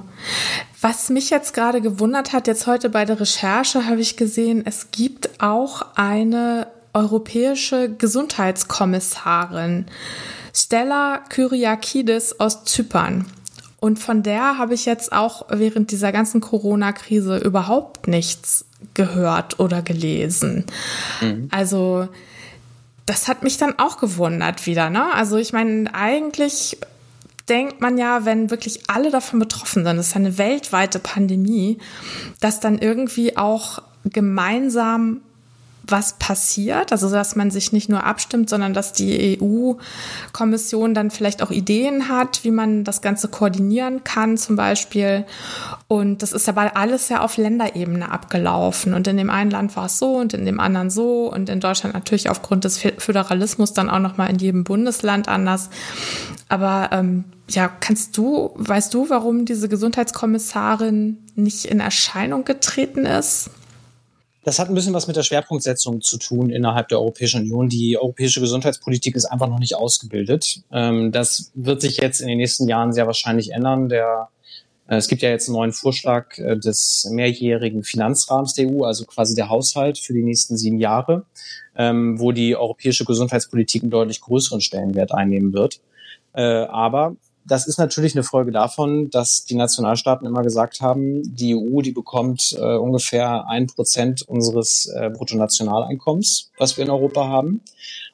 [0.79, 4.91] Was mich jetzt gerade gewundert hat, jetzt heute bei der Recherche habe ich gesehen, es
[4.91, 9.85] gibt auch eine europäische Gesundheitskommissarin
[10.53, 13.25] Stella Kyriakidis aus Zypern.
[13.79, 19.81] Und von der habe ich jetzt auch während dieser ganzen Corona-Krise überhaupt nichts gehört oder
[19.81, 20.65] gelesen.
[21.19, 21.49] Mhm.
[21.51, 22.07] Also
[23.05, 24.89] das hat mich dann auch gewundert wieder.
[24.89, 25.13] Ne?
[25.13, 26.77] Also ich meine, eigentlich
[27.49, 31.77] denkt man ja, wenn wirklich alle davon betroffen sind, das ist eine weltweite Pandemie,
[32.39, 35.21] dass dann irgendwie auch gemeinsam
[35.85, 41.43] was passiert, also dass man sich nicht nur abstimmt, sondern dass die EU-Kommission dann vielleicht
[41.43, 45.25] auch Ideen hat, wie man das Ganze koordinieren kann zum Beispiel.
[45.89, 48.93] Und das ist aber alles ja auf Länderebene abgelaufen.
[48.93, 51.59] Und in dem einen Land war es so und in dem anderen so und in
[51.59, 55.69] Deutschland natürlich aufgrund des Föderalismus dann auch nochmal in jedem Bundesland anders.
[56.47, 63.49] Aber ähm, ja, kannst du, weißt du, warum diese Gesundheitskommissarin nicht in Erscheinung getreten ist?
[64.43, 67.69] Das hat ein bisschen was mit der Schwerpunktsetzung zu tun innerhalb der Europäischen Union.
[67.69, 70.63] Die europäische Gesundheitspolitik ist einfach noch nicht ausgebildet.
[70.71, 73.89] Ähm, das wird sich jetzt in den nächsten Jahren sehr wahrscheinlich ändern.
[73.89, 74.29] Der
[74.87, 79.05] Äh, es gibt ja jetzt einen neuen Vorschlag äh, des mehrjährigen Finanzrahmens der EU, also
[79.05, 81.25] quasi der Haushalt für die nächsten sieben Jahre,
[81.75, 85.81] ähm, wo die europäische Gesundheitspolitik einen deutlich größeren Stellenwert einnehmen wird.
[86.33, 91.55] Äh, aber das ist natürlich eine Folge davon, dass die Nationalstaaten immer gesagt haben, die
[91.55, 97.61] EU, die bekommt äh, ungefähr ein Prozent unseres äh, Bruttonationaleinkommens, was wir in Europa haben.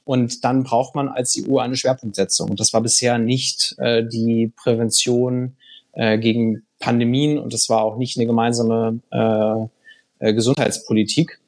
[0.06, 2.50] Und dann braucht man als EU eine Schwerpunktsetzung.
[2.50, 5.56] Und das war bisher nicht äh, die Prävention
[5.94, 11.39] äh, gegen Pandemien und das war auch nicht eine gemeinsame äh, äh, Gesundheitspolitik.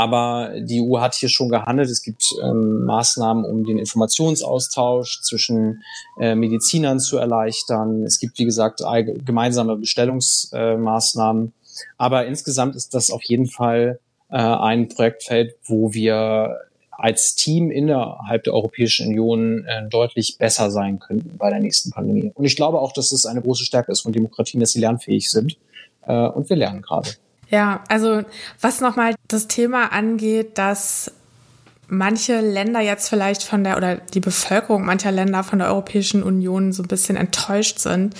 [0.00, 1.90] Aber die EU hat hier schon gehandelt.
[1.90, 5.82] Es gibt ähm, Maßnahmen, um den Informationsaustausch zwischen
[6.18, 8.04] äh, Medizinern zu erleichtern.
[8.04, 8.80] Es gibt, wie gesagt,
[9.26, 11.52] gemeinsame Bestellungsmaßnahmen.
[11.98, 16.56] Aber insgesamt ist das auf jeden Fall äh, ein Projektfeld, wo wir
[16.92, 22.32] als Team innerhalb der Europäischen Union äh, deutlich besser sein könnten bei der nächsten Pandemie.
[22.34, 25.30] Und ich glaube auch, dass es eine große Stärke ist von Demokratien, dass sie lernfähig
[25.30, 25.58] sind.
[26.06, 27.10] Äh, und wir lernen gerade.
[27.50, 28.22] Ja, also
[28.60, 31.12] was nochmal das Thema angeht, dass
[31.90, 36.72] manche Länder jetzt vielleicht von der oder die Bevölkerung mancher Länder von der Europäischen Union
[36.72, 38.14] so ein bisschen enttäuscht sind.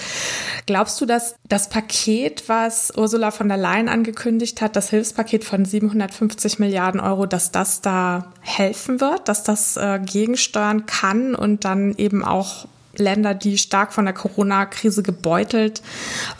[0.67, 5.65] Glaubst du, dass das Paket, was Ursula von der Leyen angekündigt hat, das Hilfspaket von
[5.65, 11.95] 750 Milliarden Euro, dass das da helfen wird, dass das äh, gegensteuern kann und dann
[11.97, 12.67] eben auch
[12.97, 15.83] Länder, die stark von der Corona-Krise gebeutelt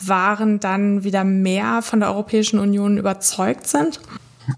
[0.01, 3.99] waren, dann wieder mehr von der Europäischen Union überzeugt sind?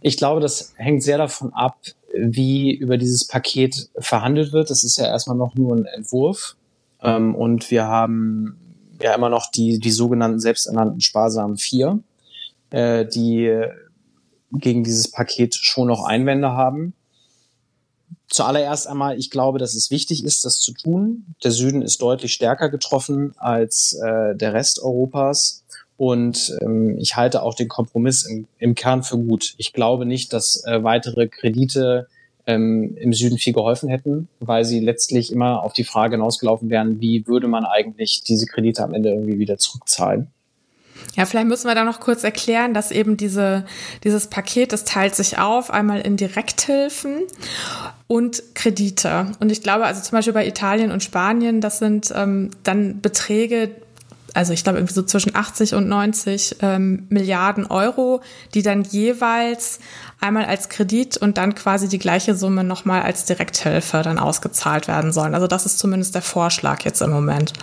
[0.02, 1.78] Ich glaube, das hängt sehr davon ab,
[2.16, 4.70] wie über dieses Paket verhandelt wird.
[4.70, 6.56] Das ist ja erstmal noch nur ein Entwurf.
[7.02, 8.58] Ähm, und wir haben
[9.02, 12.00] ja immer noch die, die sogenannten selbsternannten Sparsamen vier,
[12.70, 13.66] äh, die
[14.52, 16.94] gegen dieses Paket schon noch Einwände haben.
[18.30, 21.36] Zuallererst einmal, ich glaube, dass es wichtig ist, das zu tun.
[21.44, 25.64] Der Süden ist deutlich stärker getroffen als äh, der Rest Europas.
[25.98, 29.54] Und ähm, ich halte auch den Kompromiss im, im Kern für gut.
[29.58, 32.08] Ich glaube nicht, dass äh, weitere Kredite
[32.46, 37.00] ähm, im Süden viel geholfen hätten, weil sie letztlich immer auf die Frage hinausgelaufen wären,
[37.00, 40.28] wie würde man eigentlich diese Kredite am Ende irgendwie wieder zurückzahlen.
[41.16, 43.66] Ja, vielleicht müssen wir da noch kurz erklären, dass eben diese,
[44.04, 47.22] dieses Paket, das teilt sich auf, einmal in Direkthilfen
[48.08, 49.32] und Kredite.
[49.40, 53.76] Und ich glaube, also zum Beispiel bei Italien und Spanien, das sind ähm, dann Beträge,
[54.34, 58.22] also ich glaube irgendwie so zwischen 80 und 90 ähm, Milliarden Euro,
[58.56, 59.78] die dann jeweils
[60.20, 65.12] einmal als Kredit und dann quasi die gleiche Summe nochmal als Direkthilfe dann ausgezahlt werden
[65.12, 65.36] sollen.
[65.36, 67.54] Also das ist zumindest der Vorschlag jetzt im Moment.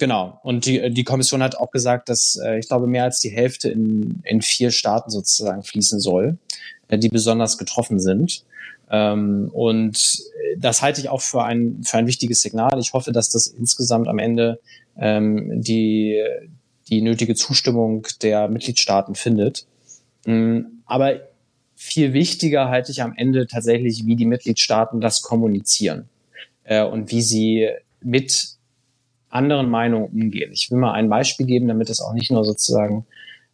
[0.00, 0.40] Genau.
[0.42, 3.68] Und die, die Kommission hat auch gesagt, dass äh, ich glaube mehr als die Hälfte
[3.68, 6.38] in, in vier Staaten sozusagen fließen soll,
[6.88, 8.42] äh, die besonders getroffen sind.
[8.90, 10.22] Ähm, und
[10.56, 12.78] das halte ich auch für ein, für ein wichtiges Signal.
[12.80, 14.58] Ich hoffe, dass das insgesamt am Ende
[14.96, 16.18] ähm, die,
[16.88, 19.66] die nötige Zustimmung der Mitgliedstaaten findet.
[20.24, 21.28] Ähm, aber
[21.76, 26.08] viel wichtiger halte ich am Ende tatsächlich, wie die Mitgliedstaaten das kommunizieren
[26.64, 27.68] äh, und wie sie
[28.00, 28.58] mit
[29.30, 30.52] anderen Meinungen umgehen.
[30.52, 33.06] Ich will mal ein Beispiel geben, damit es auch nicht nur sozusagen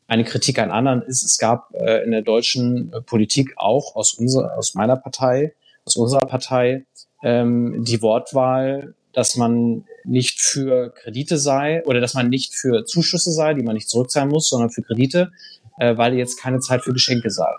[0.09, 1.23] eine Kritik an anderen ist.
[1.23, 5.97] Es gab äh, in der deutschen äh, Politik auch aus, unserer, aus meiner Partei, aus
[5.97, 6.87] unserer Partei,
[7.23, 13.33] ähm, die Wortwahl, dass man nicht für Kredite sei oder dass man nicht für Zuschüsse
[13.33, 15.33] sei, die man nicht zurückzahlen muss, sondern für Kredite,
[15.79, 17.51] äh, weil jetzt keine Zeit für Geschenke sei.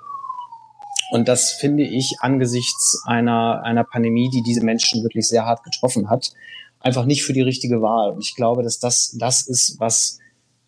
[1.10, 6.10] Und das finde ich angesichts einer, einer Pandemie, die diese Menschen wirklich sehr hart getroffen
[6.10, 6.32] hat,
[6.80, 8.12] einfach nicht für die richtige Wahl.
[8.12, 10.20] Und ich glaube, dass das das ist, was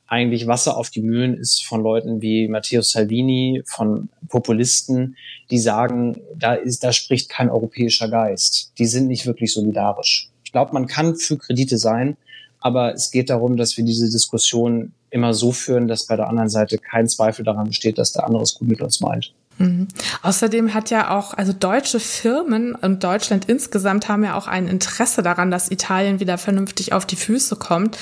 [0.10, 5.16] eigentlich Wasser auf die Mühlen ist von Leuten wie Matteo Salvini, von Populisten,
[5.52, 8.74] die sagen, da ist, da spricht kein europäischer Geist.
[8.80, 10.30] Die sind nicht wirklich solidarisch.
[10.44, 12.18] Ich glaube, man kann für Kredite sein,
[12.60, 16.50] aber es geht darum, dass wir diese Diskussion immer so führen, dass bei der anderen
[16.50, 19.34] Seite kein Zweifel daran besteht, dass der andere es gut mit uns meint.
[19.60, 19.90] Mhm.
[20.22, 25.22] Außerdem hat ja auch, also deutsche Firmen und Deutschland insgesamt haben ja auch ein Interesse
[25.22, 27.98] daran, dass Italien wieder vernünftig auf die Füße kommt,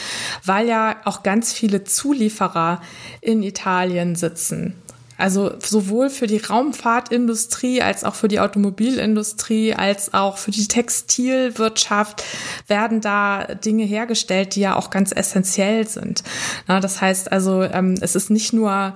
[0.45, 2.81] weil ja auch ganz viele Zulieferer
[3.21, 4.75] in Italien sitzen.
[5.17, 12.23] Also sowohl für die Raumfahrtindustrie als auch für die Automobilindustrie als auch für die Textilwirtschaft
[12.67, 16.23] werden da Dinge hergestellt, die ja auch ganz essentiell sind.
[16.67, 18.95] das heißt also, ähm, es ist nicht nur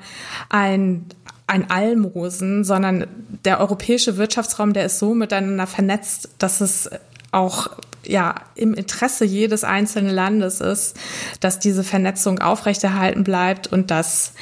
[0.50, 1.06] ein
[1.52, 3.06] ein Almosen, sondern
[3.44, 6.90] der europäische Wirtschaftsraum, der ist so miteinander vernetzt, dass es
[7.32, 7.70] auch
[8.06, 10.98] ja im Interesse jedes einzelnen Landes ist,
[11.42, 14.34] dass diese Vernetzung aufrechterhalten bleibt und dass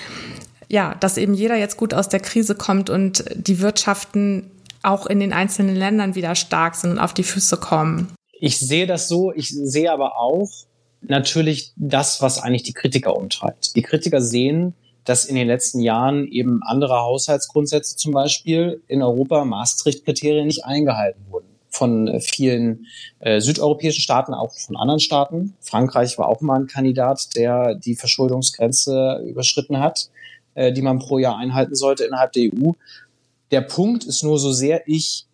[0.71, 4.51] ja, dass eben jeder jetzt gut aus der Krise kommt und die Wirtschaften
[4.83, 8.13] auch in den einzelnen Ländern wieder stark sind und auf die Füße kommen.
[8.39, 10.47] Ich sehe das so, ich sehe aber auch,
[11.01, 13.75] natürlich das, was eigentlich die Kritiker umtreibt.
[13.75, 14.75] Die Kritiker sehen,
[15.09, 21.25] dass in den letzten Jahren eben andere Haushaltsgrundsätze zum Beispiel in Europa Maastricht-Kriterien nicht eingehalten
[21.31, 22.85] wurden von vielen
[23.17, 25.55] äh, südeuropäischen Staaten, auch von anderen Staaten.
[25.61, 30.11] Frankreich war auch mal ein Kandidat, der die Verschuldungsgrenze überschritten hat,
[30.53, 32.73] äh, die man pro Jahr einhalten sollte innerhalb der EU.
[33.49, 35.25] Der Punkt ist nur, so sehr ich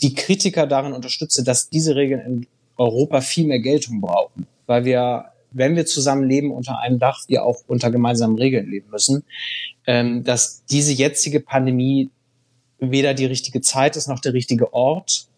[0.00, 2.46] die Kritiker darin unterstütze, dass diese Regeln in
[2.78, 7.44] Europa viel mehr Geltung brauchen, weil wir, wenn wir zusammen leben unter einem Dach, wir
[7.44, 9.24] auch unter gemeinsamen Regeln leben müssen,
[9.86, 12.10] ähm, dass diese jetzige Pandemie
[12.78, 15.28] weder die richtige Zeit ist noch der richtige Ort,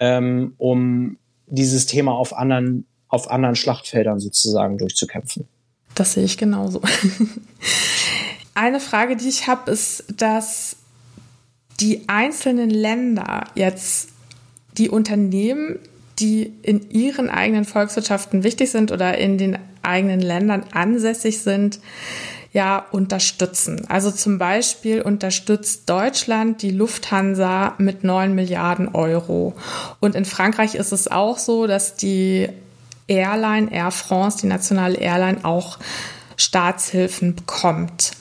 [0.00, 5.46] ähm, um dieses Thema auf anderen, auf anderen Schlachtfeldern sozusagen durchzukämpfen.
[5.94, 6.80] Das sehe ich genauso.
[8.54, 10.76] Eine Frage, die ich habe, ist, dass
[11.80, 14.10] die einzelnen Länder jetzt
[14.78, 15.78] die Unternehmen,
[16.18, 21.80] die in ihren eigenen Volkswirtschaften wichtig sind oder in den eigenen Ländern ansässig sind,
[22.52, 23.86] ja unterstützen.
[23.88, 29.54] Also zum Beispiel unterstützt Deutschland die Lufthansa mit 9 Milliarden Euro.
[30.00, 32.48] Und in Frankreich ist es auch so, dass die
[33.08, 35.78] Airline Air France, die nationale Airline, auch
[36.36, 38.12] Staatshilfen bekommt.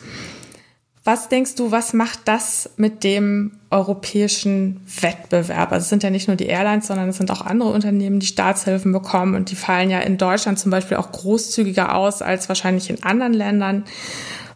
[1.04, 5.72] Was denkst du, was macht das mit dem europäischen Wettbewerb?
[5.72, 8.28] Also es sind ja nicht nur die Airlines, sondern es sind auch andere Unternehmen, die
[8.28, 12.92] Staatshilfen bekommen und die fallen ja in Deutschland zum Beispiel auch großzügiger aus als wahrscheinlich
[12.92, 13.86] in anderen Ländern.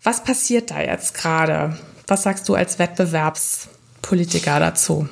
[0.04, 1.78] Was passiert da jetzt gerade?
[2.06, 5.10] Was sagst du als Wettbewerbspolitiker dazu?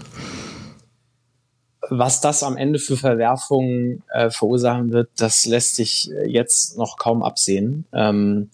[1.89, 6.97] Was das am Ende für Verwerfungen äh, verursachen wird, das lässt sich äh, jetzt noch
[6.97, 7.85] kaum absehen.
[7.91, 8.51] Ähm,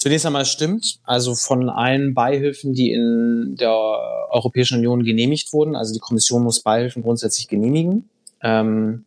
[0.00, 3.70] Zunächst einmal stimmt, also von allen Beihilfen, die in der
[4.30, 8.08] Europäischen Union genehmigt wurden, also die Kommission muss Beihilfen grundsätzlich genehmigen,
[8.42, 9.04] ähm,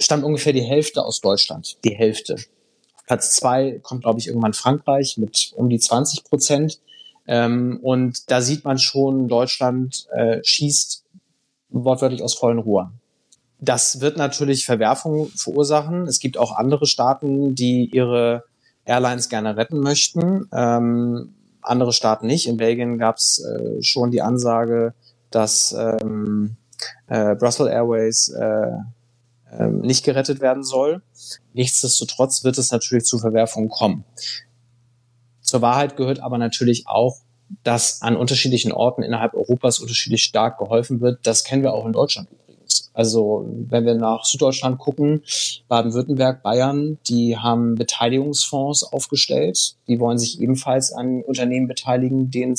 [0.00, 2.34] stammt ungefähr die Hälfte aus Deutschland, die Hälfte.
[3.06, 6.80] Platz zwei kommt, glaube ich, irgendwann Frankreich mit um die 20 Prozent.
[7.28, 11.04] Ähm, und da sieht man schon, Deutschland äh, schießt
[11.68, 12.94] wortwörtlich aus vollen Rohren.
[13.60, 16.08] Das wird natürlich Verwerfungen verursachen.
[16.08, 18.42] Es gibt auch andere Staaten, die ihre
[18.86, 20.48] Airlines gerne retten möchten.
[20.52, 22.46] Ähm, andere Staaten nicht.
[22.46, 24.94] In Belgien gab es äh, schon die Ansage,
[25.30, 26.56] dass ähm,
[27.08, 28.70] äh, Brussels Airways äh,
[29.58, 31.02] äh, nicht gerettet werden soll.
[31.52, 34.04] Nichtsdestotrotz wird es natürlich zu Verwerfungen kommen.
[35.40, 37.18] Zur Wahrheit gehört aber natürlich auch,
[37.62, 41.26] dass an unterschiedlichen Orten innerhalb Europas unterschiedlich stark geholfen wird.
[41.26, 42.28] Das kennen wir auch in Deutschland
[42.94, 45.22] also wenn wir nach Süddeutschland gucken,
[45.68, 49.76] Baden-Württemberg, Bayern, die haben Beteiligungsfonds aufgestellt.
[49.86, 52.54] Die wollen sich ebenfalls an Unternehmen beteiligen, denen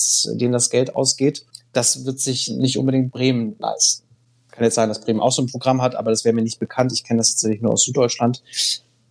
[0.51, 1.45] das Geld ausgeht.
[1.73, 4.05] Das wird sich nicht unbedingt Bremen leisten.
[4.51, 6.59] Kann jetzt sein, dass Bremen auch so ein Programm hat, aber das wäre mir nicht
[6.59, 6.91] bekannt.
[6.91, 8.43] Ich kenne das tatsächlich nur aus Süddeutschland.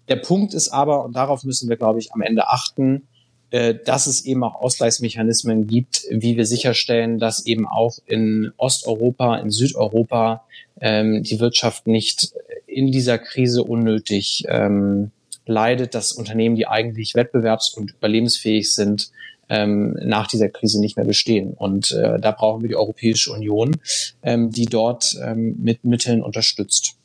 [0.09, 3.09] Der Punkt ist aber, und darauf müssen wir, glaube ich, am Ende achten,
[3.51, 9.51] dass es eben auch Ausgleichsmechanismen gibt, wie wir sicherstellen, dass eben auch in Osteuropa, in
[9.51, 10.45] Südeuropa
[10.81, 12.35] ähm, die Wirtschaft nicht
[12.67, 15.11] in dieser Krise unnötig ähm,
[15.47, 19.11] leidet, dass Unternehmen, die eigentlich wettbewerbs- und überlebensfähig sind,
[19.49, 21.55] ähm, nach dieser Krise nicht mehr bestehen.
[21.55, 23.77] Und äh, da brauchen wir die Europäische Union,
[24.23, 26.97] ähm, die dort ähm, mit Mitteln unterstützt.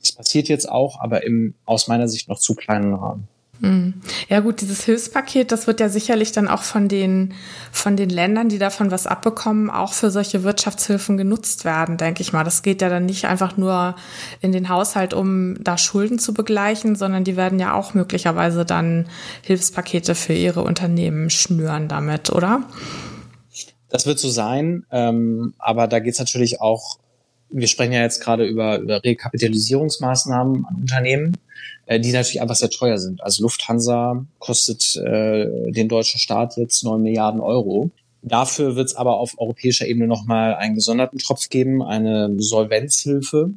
[0.00, 3.28] Das passiert jetzt auch, aber im aus meiner Sicht noch zu kleinen Rahmen.
[3.62, 3.94] Hm.
[4.28, 7.32] Ja gut, dieses Hilfspaket, das wird ja sicherlich dann auch von den,
[7.70, 12.32] von den Ländern, die davon was abbekommen, auch für solche Wirtschaftshilfen genutzt werden, denke ich
[12.32, 12.42] mal.
[12.42, 13.94] Das geht ja dann nicht einfach nur
[14.40, 19.06] in den Haushalt, um da Schulden zu begleichen, sondern die werden ja auch möglicherweise dann
[19.42, 22.64] Hilfspakete für ihre Unternehmen schnüren damit, oder?
[23.90, 26.98] Das wird so sein, ähm, aber da geht es natürlich auch,
[27.48, 31.36] wir sprechen ja jetzt gerade über, über Rekapitalisierungsmaßnahmen an Unternehmen
[31.86, 33.22] äh, die natürlich einfach sehr teuer sind.
[33.22, 37.90] Also Lufthansa kostet äh, den deutschen Staat jetzt neun Milliarden Euro.
[38.22, 43.50] Dafür wird es aber auf europäischer Ebene nochmal einen gesonderten Tropf geben, eine Solvenzhilfe,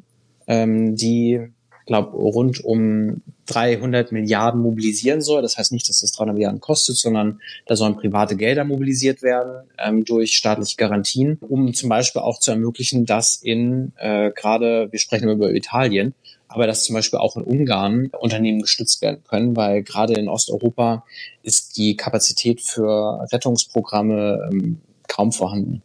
[0.47, 1.39] ähm, die,
[1.85, 5.43] glaube rund um 300 Milliarden mobilisieren soll.
[5.43, 9.67] Das heißt nicht, dass das 300 Milliarden kostet, sondern da sollen private Gelder mobilisiert werden
[9.78, 14.97] ähm, durch staatliche Garantien, um zum Beispiel auch zu ermöglichen, dass in äh, gerade, wir
[14.99, 16.15] sprechen über Italien,
[16.56, 21.06] aber dass zum Beispiel auch in Ungarn Unternehmen gestützt werden können, weil gerade in Osteuropa
[21.43, 25.84] ist die Kapazität für Rettungsprogramme ähm, kaum vorhanden.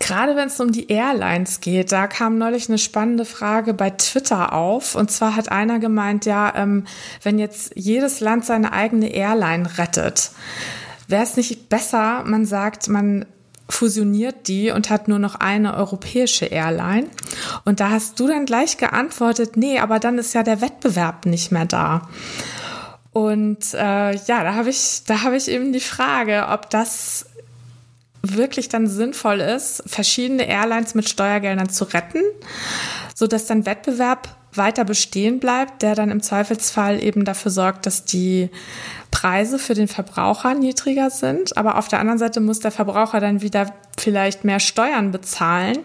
[0.00, 4.52] Gerade wenn es um die Airlines geht, da kam neulich eine spannende Frage bei Twitter
[4.52, 4.96] auf.
[4.96, 6.84] Und zwar hat einer gemeint, ja, ähm,
[7.22, 10.32] wenn jetzt jedes Land seine eigene Airline rettet,
[11.08, 13.24] wäre es nicht besser, man sagt, man
[13.74, 17.08] fusioniert die und hat nur noch eine europäische Airline.
[17.64, 21.50] Und da hast du dann gleich geantwortet, nee, aber dann ist ja der Wettbewerb nicht
[21.50, 22.08] mehr da.
[23.12, 27.26] Und äh, ja, da habe ich, da habe ich eben die Frage, ob das
[28.22, 32.22] wirklich dann sinnvoll ist, verschiedene Airlines mit Steuergeldern zu retten,
[33.14, 38.04] so dass dann Wettbewerb weiter bestehen bleibt, der dann im Zweifelsfall eben dafür sorgt, dass
[38.04, 38.50] die
[39.10, 41.56] Preise für den Verbraucher niedriger sind.
[41.56, 45.78] Aber auf der anderen Seite muss der Verbraucher dann wieder vielleicht mehr Steuern bezahlen,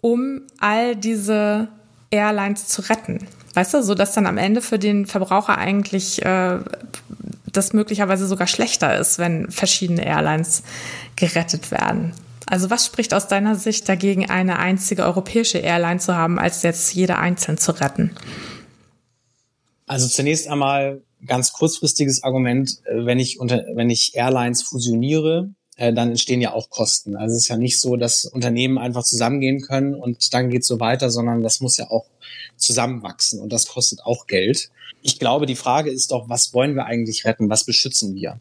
[0.00, 1.68] um all diese
[2.10, 3.26] Airlines zu retten.
[3.54, 6.58] Weißt du, so dass dann am Ende für den Verbraucher eigentlich äh,
[7.52, 10.62] das möglicherweise sogar schlechter ist, wenn verschiedene Airlines
[11.16, 12.12] gerettet werden.
[12.52, 16.92] Also was spricht aus deiner Sicht dagegen, eine einzige europäische Airline zu haben, als jetzt
[16.92, 18.14] jede einzeln zu retten?
[19.86, 25.94] Also zunächst einmal ganz kurzfristiges Argument, äh, wenn ich unter, wenn ich Airlines fusioniere, äh,
[25.94, 27.16] dann entstehen ja auch Kosten.
[27.16, 30.68] Also es ist ja nicht so, dass Unternehmen einfach zusammengehen können und dann geht es
[30.68, 32.04] so weiter, sondern das muss ja auch
[32.58, 34.70] zusammenwachsen und das kostet auch Geld.
[35.00, 37.48] Ich glaube, die Frage ist doch, was wollen wir eigentlich retten?
[37.48, 38.40] Was beschützen wir?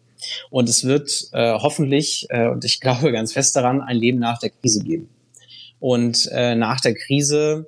[0.49, 4.39] Und es wird äh, hoffentlich, äh, und ich glaube ganz fest daran, ein Leben nach
[4.39, 5.09] der Krise geben.
[5.79, 7.67] Und äh, nach der Krise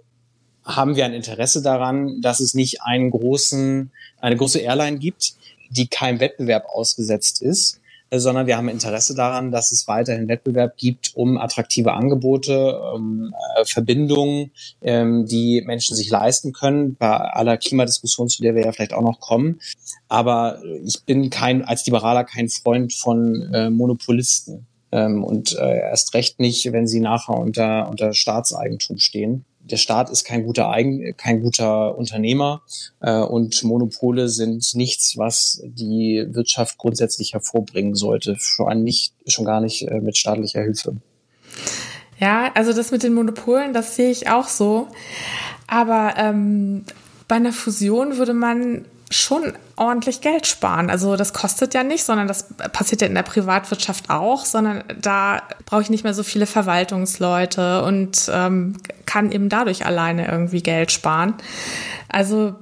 [0.64, 5.34] haben wir ein Interesse daran, dass es nicht einen großen, eine große Airline gibt,
[5.70, 7.82] die keinem Wettbewerb ausgesetzt ist,
[8.20, 13.66] sondern wir haben Interesse daran, dass es weiterhin Wettbewerb gibt um attraktive Angebote, um äh,
[13.66, 14.52] Verbindungen,
[14.82, 19.02] ähm, die Menschen sich leisten können, bei aller Klimadiskussion, zu der wir ja vielleicht auch
[19.02, 19.60] noch kommen.
[20.10, 24.68] Aber ich bin kein, als Liberaler kein Freund von äh, Monopolisten.
[24.92, 30.10] Ähm, und äh, erst recht nicht, wenn sie nachher unter, unter Staatseigentum stehen der Staat
[30.10, 32.62] ist kein guter Eigen, kein guter Unternehmer
[33.00, 39.62] äh, und Monopole sind nichts, was die Wirtschaft grundsätzlich hervorbringen sollte, schon nicht, schon gar
[39.62, 40.98] nicht äh, mit staatlicher Hilfe.
[42.20, 44.88] Ja, also das mit den Monopolen, das sehe ich auch so.
[45.68, 46.86] Aber ähm,
[47.28, 50.90] bei einer Fusion würde man schon ordentlich Geld sparen.
[50.90, 55.42] Also das kostet ja nicht, sondern das passiert ja in der Privatwirtschaft auch, sondern da
[55.66, 60.92] brauche ich nicht mehr so viele Verwaltungsleute und ähm, kann eben dadurch alleine irgendwie Geld
[60.92, 61.34] sparen.
[62.08, 62.56] Also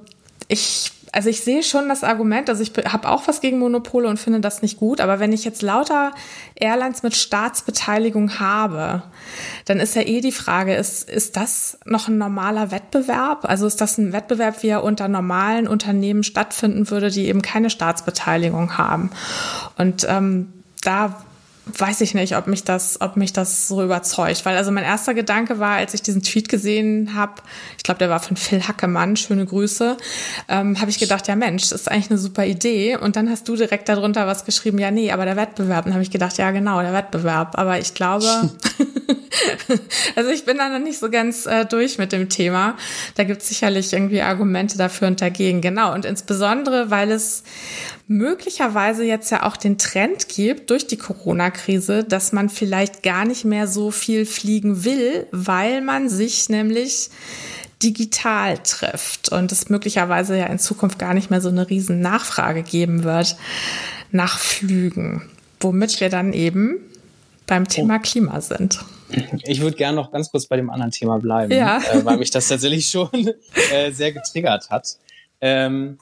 [0.48, 4.18] ich also ich sehe schon das Argument, also ich habe auch was gegen Monopole und
[4.18, 6.14] finde das nicht gut, aber wenn ich jetzt lauter
[6.56, 9.04] Airlines mit Staatsbeteiligung habe,
[9.66, 13.44] dann ist ja eh die Frage, ist, ist das noch ein normaler Wettbewerb?
[13.44, 17.70] Also ist das ein Wettbewerb, wie er unter normalen Unternehmen stattfinden würde, die eben keine
[17.70, 19.12] Staatsbeteiligung haben?
[19.78, 21.24] Und ähm, da
[21.66, 24.46] weiß ich nicht, ob mich das, ob mich das so überzeugt.
[24.46, 27.34] Weil also mein erster Gedanke war, als ich diesen Tweet gesehen habe,
[27.78, 29.98] ich glaube, der war von Phil Hackemann, schöne Grüße,
[30.50, 32.98] ähm, habe ich gedacht, ja Mensch, das ist eigentlich eine super Idee.
[32.98, 35.86] Und dann hast du direkt darunter was geschrieben, ja nee, aber der Wettbewerb.
[35.86, 37.58] Dann habe ich gedacht, ja genau, der Wettbewerb.
[37.58, 38.26] Aber ich glaube,
[40.16, 42.76] also ich bin da noch nicht so ganz äh, durch mit dem Thema.
[43.16, 45.62] Da gibt es sicherlich irgendwie Argumente dafür und dagegen.
[45.62, 45.94] Genau.
[45.94, 47.44] Und insbesondere, weil es
[48.12, 53.46] möglicherweise jetzt ja auch den Trend gibt durch die Corona-Krise, dass man vielleicht gar nicht
[53.46, 57.10] mehr so viel fliegen will, weil man sich nämlich
[57.82, 62.64] digital trifft und es möglicherweise ja in Zukunft gar nicht mehr so eine riesen Nachfrage
[62.64, 63.38] geben wird
[64.12, 65.24] nach Flügen,
[65.62, 66.80] womit wir dann eben
[67.48, 68.02] beim Thema oh.
[68.02, 68.80] Klima sind.
[69.44, 71.78] Ich würde gerne noch ganz kurz bei dem anderen Thema bleiben, ja.
[71.78, 73.10] äh, weil mich das tatsächlich schon
[73.72, 74.98] äh, sehr getriggert hat.
[75.40, 75.98] Ähm,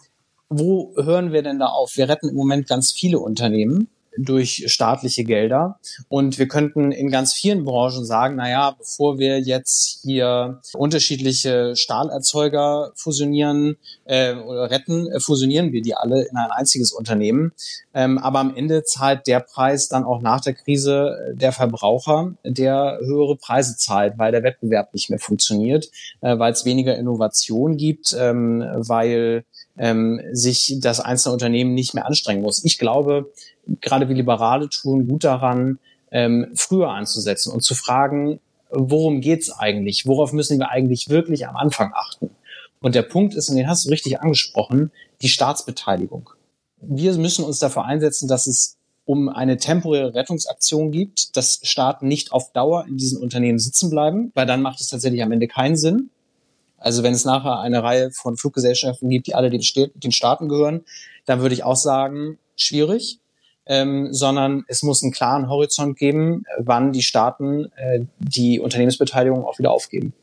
[0.50, 1.96] wo hören wir denn da auf?
[1.96, 3.88] Wir retten im Moment ganz viele Unternehmen
[4.18, 5.80] durch staatliche Gelder.
[6.08, 11.76] Und wir könnten in ganz vielen Branchen sagen, na ja, bevor wir jetzt hier unterschiedliche
[11.76, 17.54] Stahlerzeuger fusionieren äh, oder retten, äh, fusionieren wir die alle in ein einziges Unternehmen.
[17.94, 22.34] Ähm, aber am Ende zahlt der Preis dann auch nach der Krise äh, der Verbraucher,
[22.44, 25.90] der höhere Preise zahlt, weil der Wettbewerb nicht mehr funktioniert,
[26.22, 29.46] äh, weil es weniger Innovation gibt, ähm, weil
[29.80, 32.64] ähm, sich das einzelne Unternehmen nicht mehr anstrengen muss.
[32.64, 33.32] Ich glaube,
[33.82, 35.80] gerade wie Liberale tun gut daran,
[36.12, 40.06] ähm, früher anzusetzen und zu fragen, worum geht's eigentlich?
[40.06, 42.30] Worauf müssen wir eigentlich wirklich am Anfang achten?
[42.82, 46.30] Und der Punkt ist, und den hast du richtig angesprochen, die Staatsbeteiligung.
[46.82, 52.32] Wir müssen uns dafür einsetzen, dass es um eine temporäre Rettungsaktion gibt, dass Staaten nicht
[52.32, 55.76] auf Dauer in diesen Unternehmen sitzen bleiben, weil dann macht es tatsächlich am Ende keinen
[55.76, 56.10] Sinn.
[56.80, 59.62] Also wenn es nachher eine Reihe von Fluggesellschaften gibt, die alle den,
[59.96, 60.86] den Staaten gehören,
[61.26, 63.20] dann würde ich auch sagen, schwierig.
[63.66, 69.60] Ähm, sondern es muss einen klaren Horizont geben, wann die Staaten äh, die Unternehmensbeteiligung auch
[69.60, 70.14] wieder aufgeben.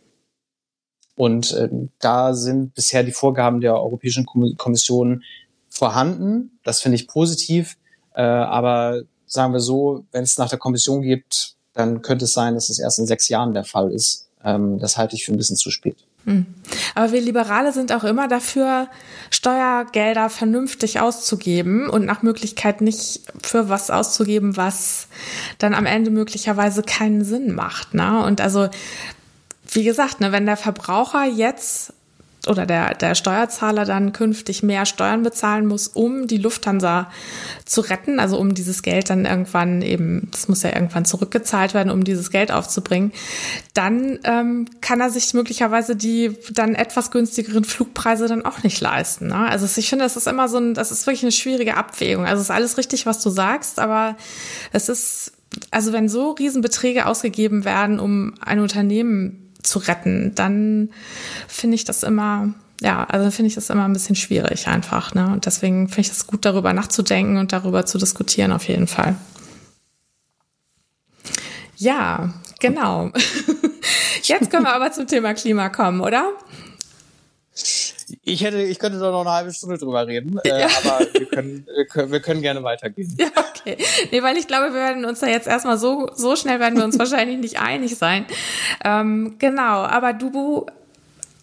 [1.17, 1.69] Und äh,
[2.01, 5.23] da sind bisher die Vorgaben der Europäischen Kommission
[5.69, 6.59] vorhanden.
[6.65, 7.77] Das finde ich positiv.
[8.15, 12.55] Äh, aber sagen wir so, wenn es nach der Kommission gibt, dann könnte es sein,
[12.55, 14.29] dass es erst in sechs Jahren der Fall ist.
[14.45, 15.97] Ähm, das halte ich für ein bisschen zu spät.
[16.27, 16.45] Hm.
[16.95, 18.89] Aber wir Liberale sind auch immer dafür,
[19.31, 25.09] Steuergelder vernünftig auszugeben und nach Möglichkeit nicht für was auszugeben, was
[25.59, 27.95] dann am Ende möglicherweise keinen Sinn macht.
[27.95, 28.25] Ne?
[28.25, 28.69] Und also,
[29.71, 31.93] wie gesagt, ne, wenn der Verbraucher jetzt
[32.49, 37.11] oder der, der Steuerzahler dann künftig mehr Steuern bezahlen muss, um die Lufthansa
[37.65, 41.91] zu retten, also um dieses Geld dann irgendwann eben, das muss ja irgendwann zurückgezahlt werden,
[41.91, 43.13] um dieses Geld aufzubringen,
[43.75, 49.29] dann ähm, kann er sich möglicherweise die dann etwas günstigeren Flugpreise dann auch nicht leisten.
[49.29, 49.49] Ne?
[49.49, 52.25] Also ich finde, das ist immer so ein, das ist wirklich eine schwierige Abwägung.
[52.25, 54.17] Also es ist alles richtig, was du sagst, aber
[54.73, 55.33] es ist,
[55.71, 60.91] also wenn so Riesenbeträge ausgegeben werden, um ein Unternehmen zu retten, dann
[61.49, 65.15] finde ich das immer, ja, also finde ich das immer ein bisschen schwierig einfach.
[65.15, 65.27] Ne?
[65.33, 69.17] Und deswegen finde ich es gut, darüber nachzudenken und darüber zu diskutieren auf jeden Fall.
[71.77, 73.11] Ja, genau.
[74.23, 76.33] Jetzt können wir aber zum Thema Klima kommen, oder?
[78.23, 80.69] Ich hätte, ich könnte doch noch eine halbe Stunde drüber reden, äh, ja.
[80.85, 83.17] aber wir können, wir können, wir können gerne weitergehen.
[83.19, 83.77] Ja, okay.
[84.13, 86.85] Nee, weil ich glaube, wir werden uns da jetzt erstmal so, so schnell werden wir
[86.85, 88.27] uns wahrscheinlich nicht einig sein.
[88.85, 90.67] Ähm, genau, aber du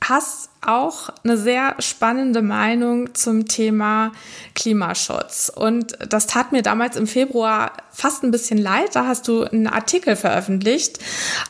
[0.02, 4.12] hast auch eine sehr spannende Meinung zum Thema
[4.56, 5.52] Klimaschutz.
[5.54, 8.96] Und das tat mir damals im Februar fast ein bisschen leid.
[8.96, 11.00] Da hast du einen Artikel veröffentlicht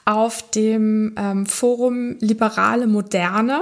[0.06, 3.62] auf dem ähm, Forum Liberale Moderne.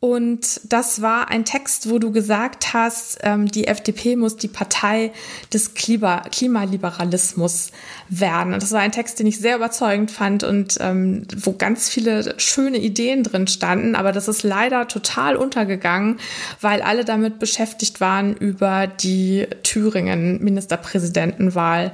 [0.00, 5.12] Und das war ein Text, wo du gesagt hast, ähm, die FDP muss die Partei
[5.52, 7.70] des Klima Klimaliberalismus
[8.08, 8.54] werden.
[8.54, 12.34] Und das war ein Text, den ich sehr überzeugend fand und ähm, wo ganz viele
[12.38, 13.94] schöne Ideen drin standen.
[13.94, 16.18] Aber das ist leider total untergegangen,
[16.60, 21.92] weil alle damit beschäftigt waren, über die Thüringen-Ministerpräsidentenwahl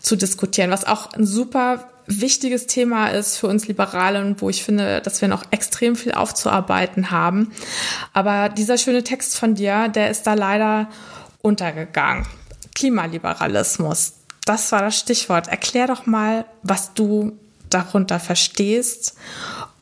[0.00, 4.64] zu diskutieren, was auch ein super wichtiges Thema ist für uns Liberale und wo ich
[4.64, 7.52] finde, dass wir noch extrem viel aufzuarbeiten haben.
[8.12, 10.88] Aber dieser schöne Text von dir, der ist da leider
[11.42, 12.26] untergegangen.
[12.74, 14.14] Klimaliberalismus,
[14.44, 15.48] das war das Stichwort.
[15.48, 17.38] Erklär doch mal, was du
[17.70, 19.16] darunter verstehst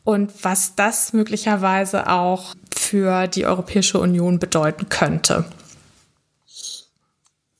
[0.03, 5.45] und was das möglicherweise auch für die Europäische Union bedeuten könnte.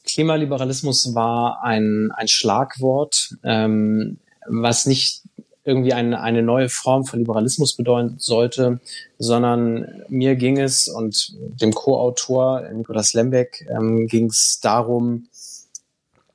[0.06, 4.18] Klimaliberalismus war ein, ein Schlagwort, ähm,
[4.48, 5.22] was nicht
[5.64, 8.80] irgendwie eine, eine neue Form von Liberalismus bedeuten sollte,
[9.20, 15.28] sondern mir ging es und dem Co-Autor Nikolaus Lembeck ähm, ging es darum,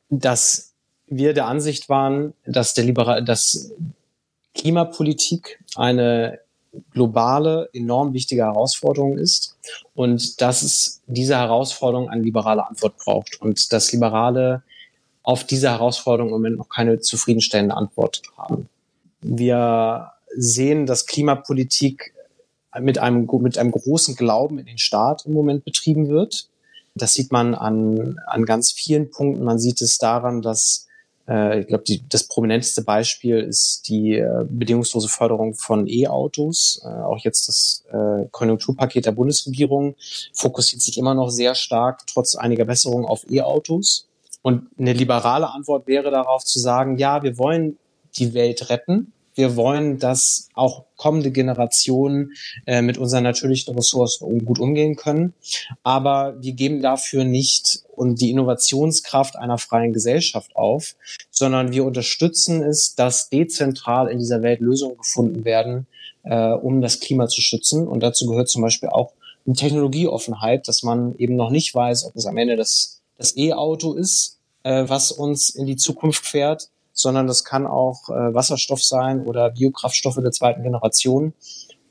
[0.08, 0.72] dass
[1.08, 3.72] wir der Ansicht waren, dass der Liberal, dass
[4.56, 6.40] Klimapolitik eine
[6.90, 9.56] globale, enorm wichtige Herausforderung ist
[9.94, 14.62] und dass es diese Herausforderung eine liberale Antwort braucht und dass Liberale
[15.22, 18.68] auf diese Herausforderung im Moment noch keine zufriedenstellende Antwort haben.
[19.20, 22.14] Wir sehen, dass Klimapolitik
[22.78, 26.48] mit einem, mit einem großen Glauben in den Staat im Moment betrieben wird.
[26.94, 29.44] Das sieht man an, an ganz vielen Punkten.
[29.44, 30.86] Man sieht es daran, dass
[31.28, 36.80] äh, ich glaube, das prominenteste Beispiel ist die äh, bedingungslose Förderung von E-Autos.
[36.84, 39.96] Äh, auch jetzt das äh, Konjunkturpaket der Bundesregierung
[40.32, 44.06] fokussiert sich immer noch sehr stark, trotz einiger Besserungen, auf E-Autos.
[44.42, 47.78] Und eine liberale Antwort wäre darauf zu sagen, ja, wir wollen
[48.16, 49.12] die Welt retten.
[49.36, 52.32] Wir wollen, dass auch kommende Generationen
[52.66, 55.34] äh, mit unseren natürlichen Ressourcen gut umgehen können.
[55.82, 60.96] Aber wir geben dafür nicht und die Innovationskraft einer freien Gesellschaft auf,
[61.30, 65.86] sondern wir unterstützen es, dass dezentral in dieser Welt Lösungen gefunden werden,
[66.24, 67.86] äh, um das Klima zu schützen.
[67.86, 69.12] Und dazu gehört zum Beispiel auch
[69.46, 73.92] eine Technologieoffenheit, dass man eben noch nicht weiß, ob es am Ende das, das E-Auto
[73.92, 79.24] ist äh, was uns in die Zukunft fährt, sondern das kann auch äh, Wasserstoff sein
[79.24, 81.34] oder Biokraftstoffe der zweiten Generation.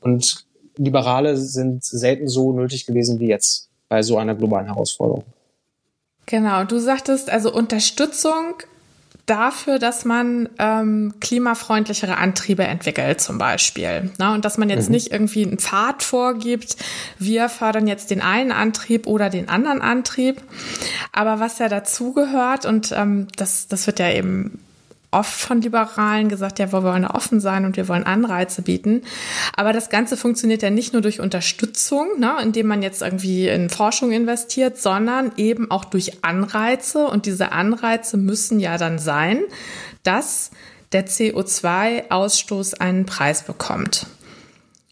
[0.00, 0.44] Und
[0.76, 5.24] Liberale sind selten so nötig gewesen wie jetzt bei so einer globalen Herausforderung.
[6.26, 8.56] Genau, du sagtest also Unterstützung
[9.26, 14.10] dafür, dass man ähm, klimafreundlichere Antriebe entwickelt, zum Beispiel.
[14.18, 14.94] Na, und dass man jetzt mhm.
[14.94, 16.76] nicht irgendwie einen Pfad vorgibt,
[17.18, 20.42] wir fördern jetzt den einen Antrieb oder den anderen Antrieb.
[21.12, 24.60] Aber was ja dazugehört, und ähm, das, das wird ja eben
[25.10, 29.02] oft von Liberalen gesagt, ja, wir wollen offen sein und wir wollen Anreize bieten.
[29.56, 33.70] Aber das Ganze funktioniert ja nicht nur durch Unterstützung, ne, indem man jetzt irgendwie in
[33.70, 37.06] Forschung investiert, sondern eben auch durch Anreize.
[37.06, 39.42] Und diese Anreize müssen ja dann sein,
[40.02, 40.50] dass
[40.92, 44.06] der CO2-Ausstoß einen Preis bekommt.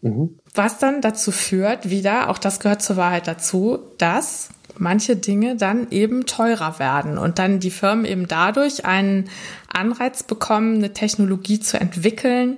[0.02, 0.38] Mhm.
[0.54, 5.90] Was dann dazu führt, wieder, auch das gehört zur Wahrheit dazu, dass manche Dinge dann
[5.90, 9.28] eben teurer werden und dann die Firmen eben dadurch einen
[9.72, 12.56] Anreiz bekommen, eine Technologie zu entwickeln,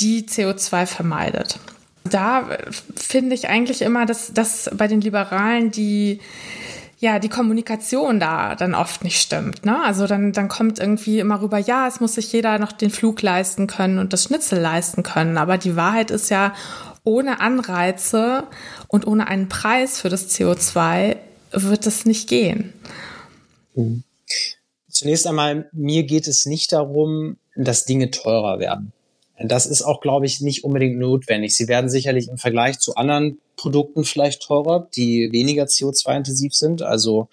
[0.00, 1.58] die CO2 vermeidet.
[2.04, 2.48] Da
[2.96, 6.20] finde ich eigentlich immer, dass, dass bei den Liberalen die
[6.98, 9.66] ja, die Kommunikation da dann oft nicht stimmt.
[9.66, 9.76] Ne?
[9.84, 13.20] Also dann, dann kommt irgendwie immer rüber, ja, es muss sich jeder noch den Flug
[13.22, 15.36] leisten können und das Schnitzel leisten können.
[15.36, 16.52] Aber die Wahrheit ist ja,
[17.04, 18.44] ohne Anreize
[18.86, 21.16] und ohne einen Preis für das CO2
[21.52, 22.72] wird es nicht gehen.
[23.74, 24.04] Mhm.
[24.88, 28.92] Zunächst einmal, mir geht es nicht darum, dass Dinge teurer werden.
[29.38, 31.56] Das ist auch, glaube ich, nicht unbedingt notwendig.
[31.56, 36.82] Sie werden sicherlich im Vergleich zu anderen Produkten vielleicht teurer, die weniger CO2-intensiv sind.
[36.82, 37.28] Also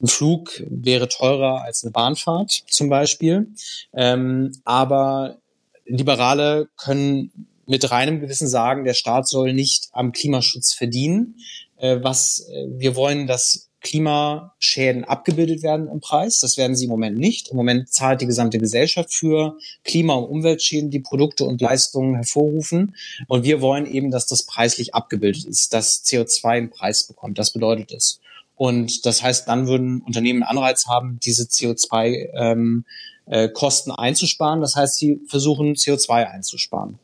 [0.00, 3.48] ein Flug wäre teurer als eine Bahnfahrt zum Beispiel.
[3.92, 5.38] Ähm, aber
[5.84, 11.36] Liberale können mit reinem Gewissen sagen, der Staat soll nicht am Klimaschutz verdienen.
[11.82, 16.38] Äh, was äh, wir wollen, dass Klimaschäden abgebildet werden im Preis.
[16.38, 17.48] Das werden sie im Moment nicht.
[17.48, 22.94] Im Moment zahlt die gesamte Gesellschaft für Klima- und Umweltschäden, die Produkte und Leistungen hervorrufen.
[23.26, 27.40] Und wir wollen eben, dass das preislich abgebildet ist, dass CO2 einen Preis bekommt.
[27.40, 28.20] Das bedeutet es.
[28.54, 34.60] Und das heißt, dann würden Unternehmen Anreiz haben, diese CO2-Kosten ähm, äh, einzusparen.
[34.60, 37.00] Das heißt, sie versuchen, CO2 einzusparen.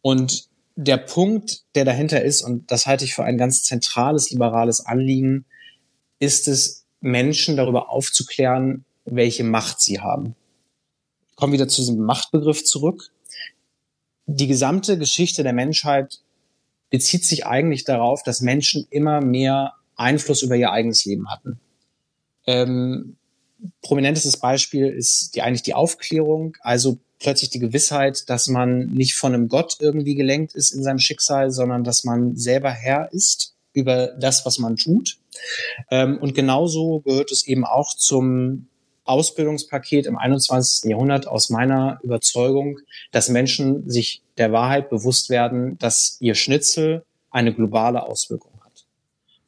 [0.00, 4.84] Und der Punkt, der dahinter ist, und das halte ich für ein ganz zentrales liberales
[4.84, 5.44] Anliegen,
[6.18, 10.36] ist es, Menschen darüber aufzuklären, welche Macht sie haben.
[11.30, 13.10] Ich komme wieder zu diesem Machtbegriff zurück.
[14.26, 16.20] Die gesamte Geschichte der Menschheit
[16.90, 21.58] bezieht sich eigentlich darauf, dass Menschen immer mehr Einfluss über ihr eigenes Leben hatten.
[22.46, 23.16] Ähm,
[23.82, 26.56] prominentestes Beispiel ist die, eigentlich die Aufklärung.
[26.60, 30.98] Also plötzlich die Gewissheit, dass man nicht von einem Gott irgendwie gelenkt ist in seinem
[30.98, 35.18] Schicksal, sondern dass man selber Herr ist über das, was man tut.
[35.90, 38.66] Ähm, und genauso gehört es eben auch zum
[39.04, 40.90] Ausbildungspaket im 21.
[40.90, 42.78] Jahrhundert aus meiner Überzeugung,
[43.12, 48.49] dass Menschen sich der Wahrheit bewusst werden, dass ihr Schnitzel eine globale Auswirkung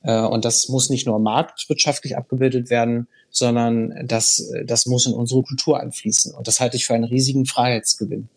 [0.03, 5.81] und das muss nicht nur marktwirtschaftlich abgebildet werden, sondern das, das muss in unsere Kultur
[5.81, 6.35] einfließen.
[6.35, 8.29] Und das halte ich für einen riesigen Freiheitsgewinn.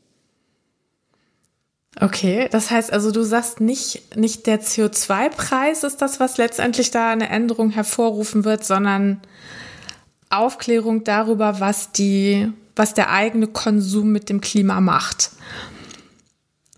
[1.99, 7.09] Okay, das heißt also, du sagst nicht, nicht der CO2-Preis ist das, was letztendlich da
[7.09, 9.22] eine Änderung hervorrufen wird, sondern
[10.30, 15.32] Aufklärung darüber, was die, was der eigene Konsum mit dem Klima macht.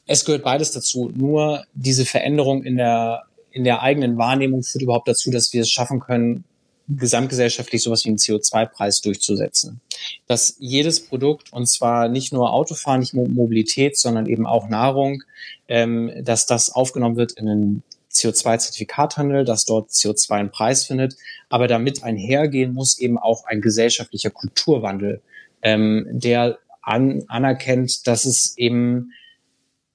[0.06, 1.12] Es gehört beides dazu.
[1.16, 3.24] Nur diese Veränderung in der,
[3.58, 6.44] in der eigenen Wahrnehmung führt überhaupt dazu, dass wir es schaffen können,
[6.88, 9.82] gesamtgesellschaftlich sowas wie einen CO2-Preis durchzusetzen.
[10.28, 15.24] Dass jedes Produkt, und zwar nicht nur Autofahren, nicht nur Mobilität, sondern eben auch Nahrung,
[15.68, 17.84] ähm, dass das aufgenommen wird in den
[18.14, 21.16] CO2-Zertifikathandel, dass dort CO2 einen Preis findet.
[21.50, 25.22] Aber damit einhergehen muss eben auch ein gesellschaftlicher Kulturwandel,
[25.64, 29.14] ähm, der an, anerkennt, dass es eben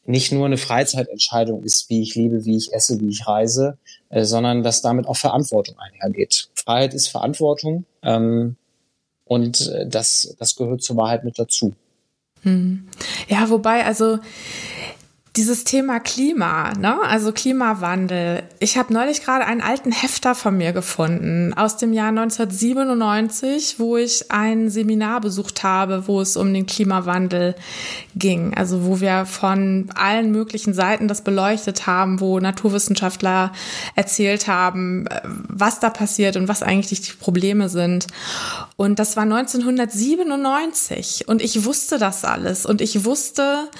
[0.04, 3.78] nicht nur eine Freizeitentscheidung ist, wie ich liebe, wie ich esse, wie ich reise,
[4.08, 6.48] äh, sondern dass damit auch Verantwortung einhergeht.
[6.54, 8.56] Freiheit ist Verantwortung ähm,
[9.24, 11.74] und äh, das, das gehört zur Wahrheit mit dazu.
[12.42, 12.88] Hm.
[13.28, 14.18] Ja, wobei, also
[15.36, 17.00] dieses Thema Klima, ne?
[17.08, 18.42] also Klimawandel.
[18.58, 23.96] Ich habe neulich gerade einen alten Hefter von mir gefunden aus dem Jahr 1997, wo
[23.96, 27.54] ich ein Seminar besucht habe, wo es um den Klimawandel
[28.14, 28.52] ging.
[28.54, 33.52] Also wo wir von allen möglichen Seiten das beleuchtet haben, wo Naturwissenschaftler
[33.94, 35.06] erzählt haben,
[35.48, 38.06] was da passiert und was eigentlich die Probleme sind.
[38.76, 43.70] Und das war 1997 und ich wusste das alles und ich wusste,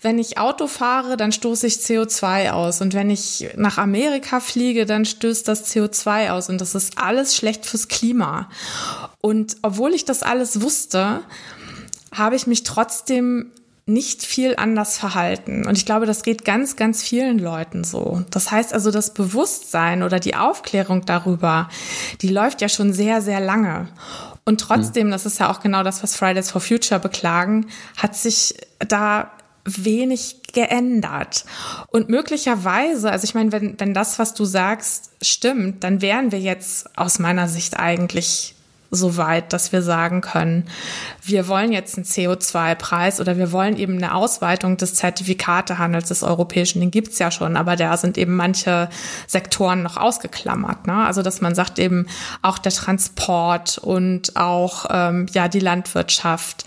[0.00, 2.80] wenn ich Auto fahre, fahre, dann stoße ich CO2 aus.
[2.80, 6.48] Und wenn ich nach Amerika fliege, dann stößt das CO2 aus.
[6.48, 8.48] Und das ist alles schlecht fürs Klima.
[9.20, 11.20] Und obwohl ich das alles wusste,
[12.12, 13.50] habe ich mich trotzdem
[13.86, 15.66] nicht viel anders verhalten.
[15.66, 18.24] Und ich glaube, das geht ganz, ganz vielen Leuten so.
[18.30, 21.68] Das heißt also, das Bewusstsein oder die Aufklärung darüber,
[22.22, 23.88] die läuft ja schon sehr, sehr lange.
[24.46, 27.66] Und trotzdem, das ist ja auch genau das, was Fridays for Future beklagen,
[27.96, 29.30] hat sich da
[29.64, 31.44] wenig geändert.
[31.88, 36.40] Und möglicherweise, also ich meine, wenn, wenn das, was du sagst, stimmt, dann wären wir
[36.40, 38.53] jetzt aus meiner Sicht eigentlich
[38.94, 40.68] so weit, dass wir sagen können,
[41.22, 46.80] wir wollen jetzt einen CO2-Preis oder wir wollen eben eine Ausweitung des Zertifikatehandels des europäischen,
[46.80, 48.88] den gibt's ja schon, aber da sind eben manche
[49.26, 50.86] Sektoren noch ausgeklammert.
[50.86, 50.94] Ne?
[50.94, 52.06] Also dass man sagt eben
[52.42, 56.64] auch der Transport und auch ähm, ja die Landwirtschaft,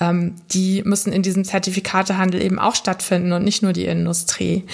[0.00, 4.66] ähm, die müssen in diesem Zertifikatehandel eben auch stattfinden und nicht nur die Industrie.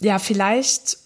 [0.00, 1.01] Ja, vielleicht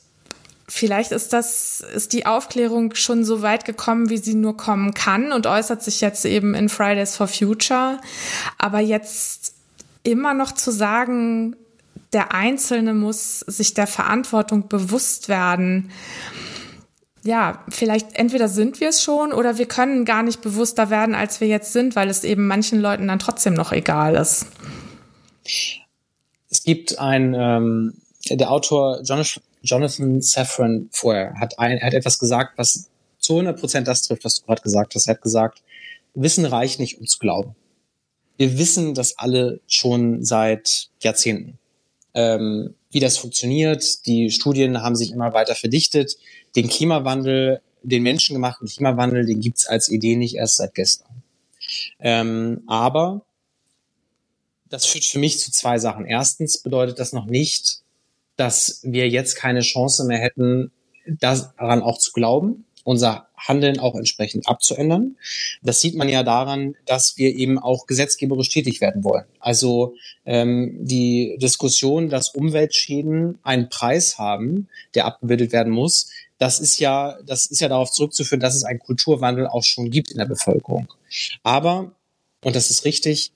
[0.69, 5.31] Vielleicht ist das, ist die Aufklärung schon so weit gekommen, wie sie nur kommen kann
[5.31, 8.01] und äußert sich jetzt eben in Fridays for Future.
[8.59, 9.55] Aber jetzt
[10.03, 11.55] immer noch zu sagen,
[12.13, 15.91] der Einzelne muss sich der Verantwortung bewusst werden.
[17.23, 21.41] Ja, vielleicht entweder sind wir es schon oder wir können gar nicht bewusster werden, als
[21.41, 24.47] wir jetzt sind, weil es eben manchen Leuten dann trotzdem noch egal ist.
[26.51, 27.95] Es gibt ein, ähm,
[28.31, 29.05] der Autor
[29.67, 32.89] Jonathan Safran Foer hat, ein, hat etwas gesagt, was
[33.19, 35.07] zu 100 Prozent das trifft, was du gerade gesagt hast.
[35.07, 35.63] Er hat gesagt,
[36.15, 37.55] Wissen reicht nicht, um zu glauben.
[38.39, 41.59] Wir wissen das alle schon seit Jahrzehnten.
[42.15, 44.07] Ähm, wie das funktioniert.
[44.07, 46.17] Die Studien haben sich immer weiter verdichtet.
[46.55, 51.23] Den Klimawandel, den menschengemachten Klimawandel, den gibt's als Idee nicht erst seit gestern.
[51.99, 53.27] Ähm, aber
[54.69, 56.07] das führt für mich zu zwei Sachen.
[56.07, 57.83] Erstens bedeutet das noch nicht,
[58.37, 60.71] dass wir jetzt keine Chance mehr hätten,
[61.07, 65.17] daran auch zu glauben, unser Handeln auch entsprechend abzuändern.
[65.63, 69.25] Das sieht man ja daran, dass wir eben auch gesetzgeberisch tätig werden wollen.
[69.41, 76.79] Also ähm, die Diskussion, dass Umweltschäden einen Preis haben, der abgebildet werden muss, das ist
[76.79, 80.27] ja, das ist ja darauf zurückzuführen, dass es einen Kulturwandel auch schon gibt in der
[80.27, 80.93] Bevölkerung.
[81.43, 81.93] Aber,
[82.43, 83.33] und das ist richtig,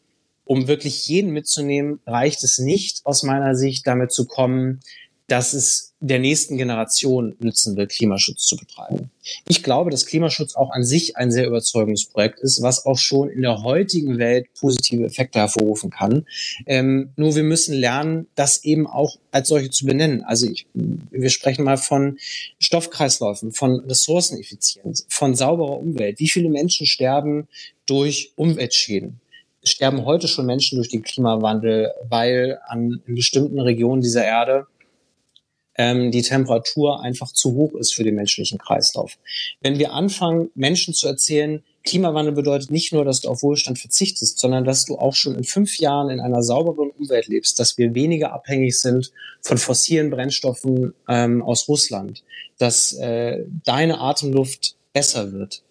[0.50, 4.80] um wirklich jeden mitzunehmen, reicht es nicht aus meiner Sicht damit zu kommen,
[5.28, 9.12] dass es der nächsten Generation nützen will, Klimaschutz zu betreiben.
[9.46, 13.30] Ich glaube, dass Klimaschutz auch an sich ein sehr überzeugendes Projekt ist, was auch schon
[13.30, 16.26] in der heutigen Welt positive Effekte hervorrufen kann.
[16.66, 20.24] Ähm, nur wir müssen lernen, das eben auch als solche zu benennen.
[20.24, 22.18] Also ich, wir sprechen mal von
[22.58, 26.18] Stoffkreisläufen, von Ressourceneffizienz, von sauberer Umwelt.
[26.18, 27.46] Wie viele Menschen sterben
[27.86, 29.20] durch Umweltschäden?
[29.62, 34.66] Sterben heute schon Menschen durch den Klimawandel, weil an in bestimmten Regionen dieser Erde
[35.76, 39.18] ähm, die Temperatur einfach zu hoch ist für den menschlichen Kreislauf.
[39.60, 44.38] Wenn wir anfangen, Menschen zu erzählen, Klimawandel bedeutet nicht nur, dass du auf Wohlstand verzichtest,
[44.38, 47.94] sondern dass du auch schon in fünf Jahren in einer sauberen Umwelt lebst, dass wir
[47.94, 52.24] weniger abhängig sind von fossilen Brennstoffen ähm, aus Russland,
[52.58, 55.62] dass äh, deine Atemluft besser wird,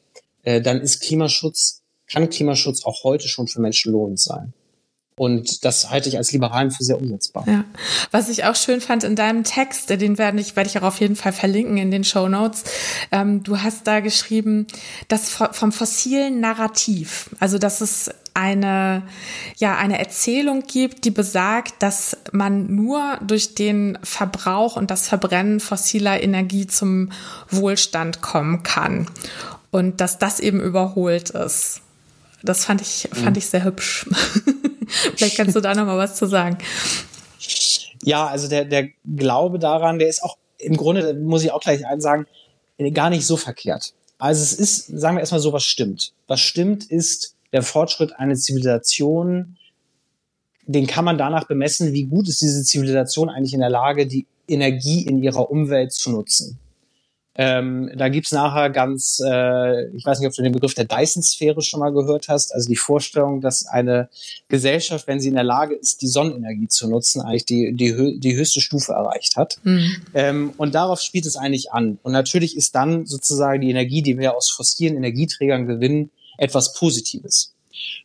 [0.43, 4.53] äh, dann ist Klimaschutz kann Klimaschutz auch heute schon für Menschen lohnend sein.
[5.19, 7.43] Und das halte ich als Liberalen für sehr umsetzbar.
[7.45, 7.65] Ja.
[8.09, 11.01] Was ich auch schön fand in deinem Text, den werde ich, werde ich auch auf
[11.01, 12.63] jeden Fall verlinken in den Show Notes.
[13.11, 14.65] Ähm, du hast da geschrieben,
[15.09, 17.31] das vom fossilen Narrativ.
[17.41, 19.03] Also, dass es eine,
[19.57, 25.59] ja, eine Erzählung gibt, die besagt, dass man nur durch den Verbrauch und das Verbrennen
[25.59, 27.11] fossiler Energie zum
[27.49, 29.07] Wohlstand kommen kann.
[29.69, 31.81] Und dass das eben überholt ist.
[32.43, 34.07] Das fand ich, fand ich sehr hübsch.
[35.15, 36.57] Vielleicht kannst du da noch mal was zu sagen.
[38.03, 41.85] Ja, also der, der Glaube daran, der ist auch im Grunde, muss ich auch gleich
[41.85, 42.27] eins sagen,
[42.93, 43.93] gar nicht so verkehrt.
[44.17, 46.13] Also es ist, sagen wir erstmal so, was stimmt.
[46.27, 49.57] Was stimmt ist der Fortschritt einer Zivilisation,
[50.65, 54.27] den kann man danach bemessen, wie gut ist diese Zivilisation eigentlich in der Lage, die
[54.47, 56.59] Energie in ihrer Umwelt zu nutzen.
[57.35, 61.61] Ähm, da gibt's nachher ganz, äh, ich weiß nicht, ob du den Begriff der Dyson-Sphäre
[61.61, 64.09] schon mal gehört hast, also die Vorstellung, dass eine
[64.49, 68.35] Gesellschaft, wenn sie in der Lage ist, die Sonnenenergie zu nutzen, eigentlich die, die, die
[68.35, 69.57] höchste Stufe erreicht hat.
[69.63, 69.95] Mhm.
[70.13, 71.99] Ähm, und darauf spielt es eigentlich an.
[72.03, 77.53] Und natürlich ist dann sozusagen die Energie, die wir aus fossilen Energieträgern gewinnen, etwas Positives.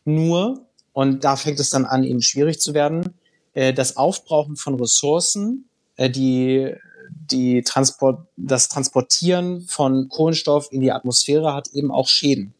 [0.05, 3.15] Nur, und da fängt es dann an, eben schwierig zu werden,
[3.53, 5.67] äh, das Aufbrauchen von Ressourcen,
[5.97, 6.73] äh, die
[7.09, 12.53] die Transport, das Transportieren von Kohlenstoff in die Atmosphäre hat eben auch Schäden.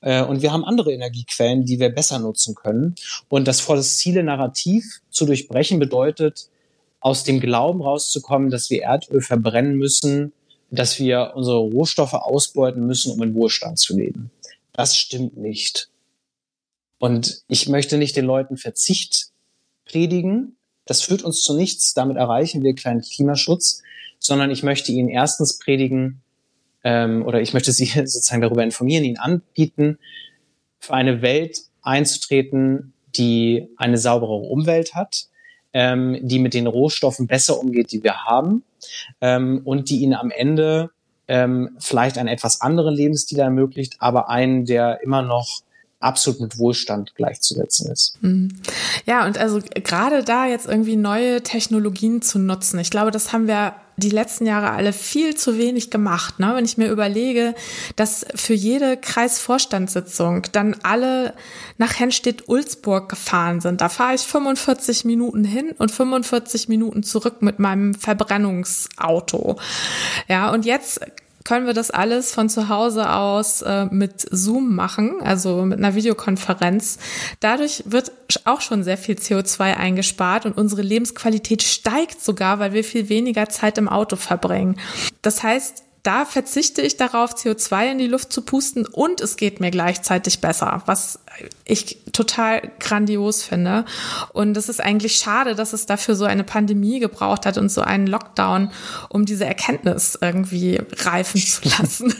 [0.00, 2.94] Äh, und wir haben andere Energiequellen, die wir besser nutzen können.
[3.28, 6.48] Und das fossile Narrativ zu durchbrechen bedeutet,
[7.00, 10.32] aus dem Glauben rauszukommen, dass wir Erdöl verbrennen müssen,
[10.70, 14.30] dass wir unsere Rohstoffe ausbeuten müssen, um in Wohlstand zu leben.
[14.72, 15.90] Das stimmt nicht.
[16.98, 19.28] Und ich möchte nicht den Leuten Verzicht
[19.84, 20.56] predigen.
[20.86, 21.94] Das führt uns zu nichts.
[21.94, 23.82] Damit erreichen wir kleinen Klimaschutz
[24.24, 26.22] sondern ich möchte ihnen erstens predigen
[26.82, 29.98] ähm, oder ich möchte sie sozusagen darüber informieren, ihnen anbieten,
[30.80, 35.26] für eine Welt einzutreten, die eine saubere Umwelt hat,
[35.74, 38.64] ähm, die mit den Rohstoffen besser umgeht, die wir haben
[39.20, 40.90] ähm, und die ihnen am Ende
[41.28, 45.62] ähm, vielleicht einen etwas anderen Lebensstil ermöglicht, aber einen, der immer noch
[46.04, 48.18] absolut mit Wohlstand gleichzusetzen ist.
[48.20, 48.48] Mhm.
[49.06, 53.48] Ja, und also gerade da jetzt irgendwie neue Technologien zu nutzen, ich glaube, das haben
[53.48, 56.40] wir die letzten Jahre alle viel zu wenig gemacht.
[56.40, 56.52] Ne?
[56.54, 57.54] Wenn ich mir überlege,
[57.96, 61.34] dass für jede Kreisvorstandssitzung dann alle
[61.78, 63.80] nach Henstedt-Ulzburg gefahren sind.
[63.80, 69.58] Da fahre ich 45 Minuten hin und 45 Minuten zurück mit meinem Verbrennungsauto.
[70.28, 71.00] Ja, und jetzt
[71.44, 75.94] können wir das alles von zu Hause aus äh, mit Zoom machen, also mit einer
[75.94, 76.98] Videokonferenz.
[77.40, 78.12] Dadurch wird
[78.44, 83.48] auch schon sehr viel CO2 eingespart und unsere Lebensqualität steigt sogar, weil wir viel weniger
[83.50, 84.80] Zeit im Auto verbringen.
[85.20, 89.60] Das heißt, da verzichte ich darauf, CO2 in die Luft zu pusten und es geht
[89.60, 91.20] mir gleichzeitig besser, was
[91.64, 93.84] ich total grandios finde.
[94.32, 97.80] Und es ist eigentlich schade, dass es dafür so eine Pandemie gebraucht hat und so
[97.80, 98.70] einen Lockdown,
[99.08, 102.14] um diese Erkenntnis irgendwie reifen zu lassen.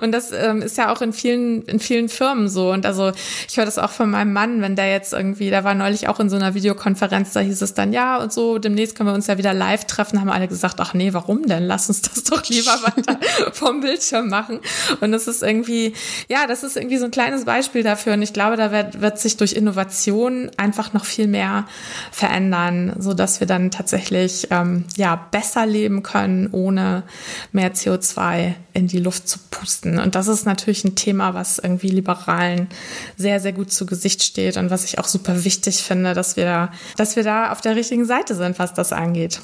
[0.00, 2.70] und das ähm, ist ja auch in vielen, in vielen Firmen so.
[2.70, 3.12] Und also
[3.48, 6.20] ich höre das auch von meinem Mann, wenn der jetzt irgendwie, der war neulich auch
[6.20, 9.26] in so einer Videokonferenz, da hieß es dann, ja, und so, demnächst können wir uns
[9.26, 11.64] ja wieder live treffen, haben alle gesagt, ach nee, warum denn?
[11.64, 13.18] Lass uns das doch lieber weiter
[13.52, 14.60] vom Bildschirm machen.
[15.00, 15.94] Und das ist irgendwie,
[16.28, 18.16] ja, das ist irgendwie so ein kleines Beispiel dafür.
[18.22, 21.66] Und ich glaube, da wird, wird sich durch Innovation einfach noch viel mehr
[22.12, 27.02] verändern, so dass wir dann tatsächlich ähm, ja besser leben können, ohne
[27.50, 29.98] mehr CO2 in die Luft zu pusten.
[29.98, 32.68] Und das ist natürlich ein Thema, was irgendwie Liberalen
[33.16, 36.70] sehr, sehr gut zu Gesicht steht und was ich auch super wichtig finde, dass wir,
[36.96, 39.40] dass wir da auf der richtigen Seite sind, was das angeht.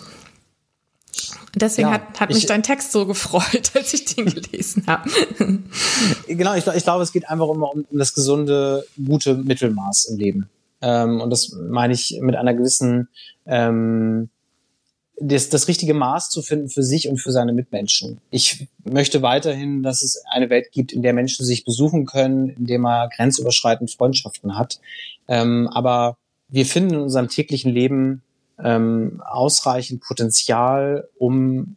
[1.55, 5.11] Deswegen ja, hat, hat mich ich, dein Text so gefreut, als ich den gelesen habe.
[6.27, 10.19] genau, ich, ich glaube, es geht einfach immer um, um das gesunde, gute Mittelmaß im
[10.19, 10.51] Leben.
[10.81, 13.09] Ähm, und das meine ich mit einer gewissen,
[13.47, 14.29] ähm,
[15.21, 18.21] das, das richtige Maß zu finden für sich und für seine Mitmenschen.
[18.31, 22.67] Ich möchte weiterhin, dass es eine Welt gibt, in der Menschen sich besuchen können, in
[22.67, 24.79] der man grenzüberschreitend Freundschaften hat.
[25.27, 26.17] Ähm, aber
[26.49, 28.23] wir finden in unserem täglichen Leben
[28.63, 31.77] ähm, ausreichend Potenzial, um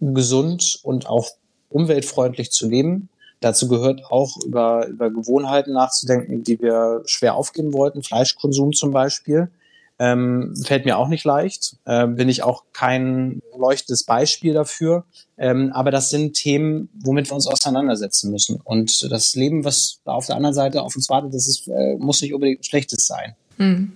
[0.00, 1.28] gesund und auch
[1.70, 3.08] umweltfreundlich zu leben.
[3.40, 8.02] Dazu gehört auch über, über Gewohnheiten nachzudenken, die wir schwer aufgeben wollten.
[8.02, 9.50] Fleischkonsum zum Beispiel.
[9.98, 15.04] Ähm, fällt mir auch nicht leicht, äh, bin ich auch kein leuchtendes Beispiel dafür.
[15.38, 18.60] Ähm, aber das sind Themen, womit wir uns auseinandersetzen müssen.
[18.64, 21.94] Und das Leben, was da auf der anderen Seite auf uns wartet, das ist, äh,
[21.96, 23.36] muss nicht unbedingt schlechtes sein.
[23.58, 23.92] Mhm.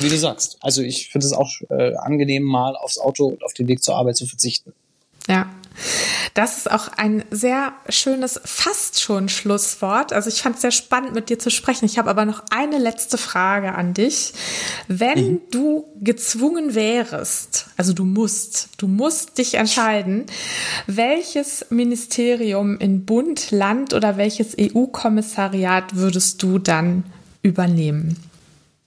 [0.00, 0.58] Wie du sagst.
[0.60, 3.96] Also ich finde es auch äh, angenehm, mal aufs Auto und auf den Weg zur
[3.96, 4.72] Arbeit zu verzichten.
[5.28, 5.48] Ja.
[6.34, 10.12] Das ist auch ein sehr schönes, fast schon Schlusswort.
[10.12, 11.84] Also ich fand es sehr spannend, mit dir zu sprechen.
[11.84, 14.32] Ich habe aber noch eine letzte Frage an dich.
[14.88, 15.40] Wenn mhm.
[15.50, 20.24] du gezwungen wärst, also du musst, du musst dich entscheiden,
[20.86, 27.04] welches Ministerium in Bund, Land oder welches EU-Kommissariat würdest du dann
[27.42, 28.31] übernehmen?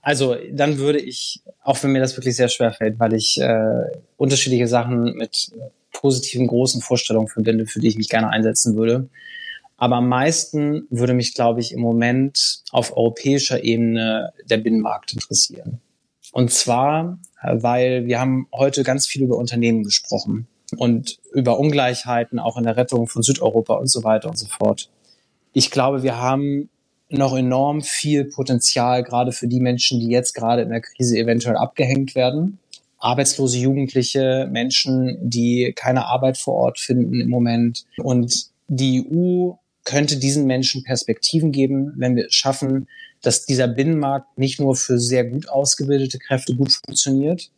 [0.06, 3.86] Also dann würde ich, auch wenn mir das wirklich sehr schwer fällt, weil ich äh,
[4.18, 5.52] unterschiedliche Sachen mit
[5.92, 9.10] positiven großen Vorstellungen verbinde, für die ich mich gerne einsetzen würde.
[9.78, 15.82] Aber am meisten würde mich, glaube ich, im Moment auf europäischer Ebene der Binnenmarkt interessieren.
[16.32, 20.46] Und zwar, äh, weil wir haben heute ganz viel über Unternehmen gesprochen
[20.78, 24.92] und über Ungleichheiten auch in der Rettung von Südeuropa und so weiter und so fort.
[25.52, 26.70] Ich glaube, wir haben
[27.10, 31.58] noch enorm viel Potenzial, gerade für die Menschen, die jetzt gerade in der Krise eventuell
[31.58, 32.60] abgehängt werden.
[32.98, 37.86] Arbeitslose Jugendliche, Menschen, die keine Arbeit vor Ort finden im Moment.
[37.98, 39.54] Und die EU
[39.84, 42.88] könnte diesen Menschen Perspektiven geben, wenn wir es schaffen,
[43.22, 47.52] dass dieser Binnenmarkt nicht nur für sehr gut ausgebildete Kräfte gut funktioniert,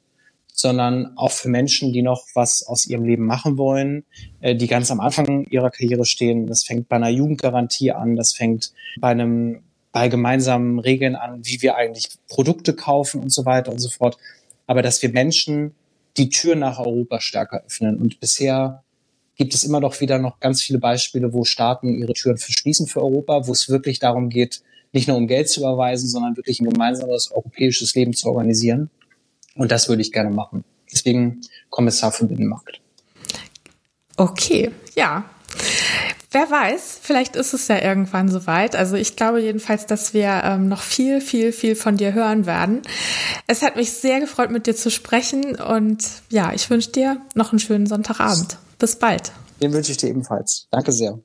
[0.58, 4.06] sondern auch für Menschen, die noch was aus ihrem Leben machen wollen,
[4.42, 6.48] äh, die ganz am Anfang ihrer Karriere stehen.
[6.48, 11.62] Das fängt bei einer Jugendgarantie an, das fängt bei einem bei gemeinsamen Regeln an, wie
[11.62, 14.18] wir eigentlich Produkte kaufen und so weiter und so fort.
[14.66, 15.76] Aber dass wir Menschen
[16.18, 17.98] die Tür nach Europa stärker öffnen.
[17.98, 18.84] Und bisher
[19.36, 23.02] gibt es immer noch wieder noch ganz viele Beispiele, wo Staaten ihre Türen verschließen für
[23.02, 26.70] Europa, wo es wirklich darum geht, nicht nur um Geld zu überweisen, sondern wirklich ein
[26.70, 28.90] gemeinsames europäisches Leben zu organisieren.
[29.58, 30.64] Und das würde ich gerne machen.
[30.92, 32.80] Deswegen Kommissar für Binnenmarkt.
[34.16, 35.26] Okay, ja.
[36.32, 38.76] Wer weiß, vielleicht ist es ja irgendwann soweit.
[38.76, 42.82] Also ich glaube jedenfalls, dass wir ähm, noch viel, viel, viel von dir hören werden.
[43.48, 47.52] Es hat mich sehr gefreut, mit dir zu sprechen und ja, ich wünsche dir noch
[47.52, 48.58] einen schönen Sonntagabend.
[48.78, 49.32] Bis bald.
[49.62, 50.68] Den wünsche ich dir ebenfalls.
[50.70, 51.18] Danke sehr.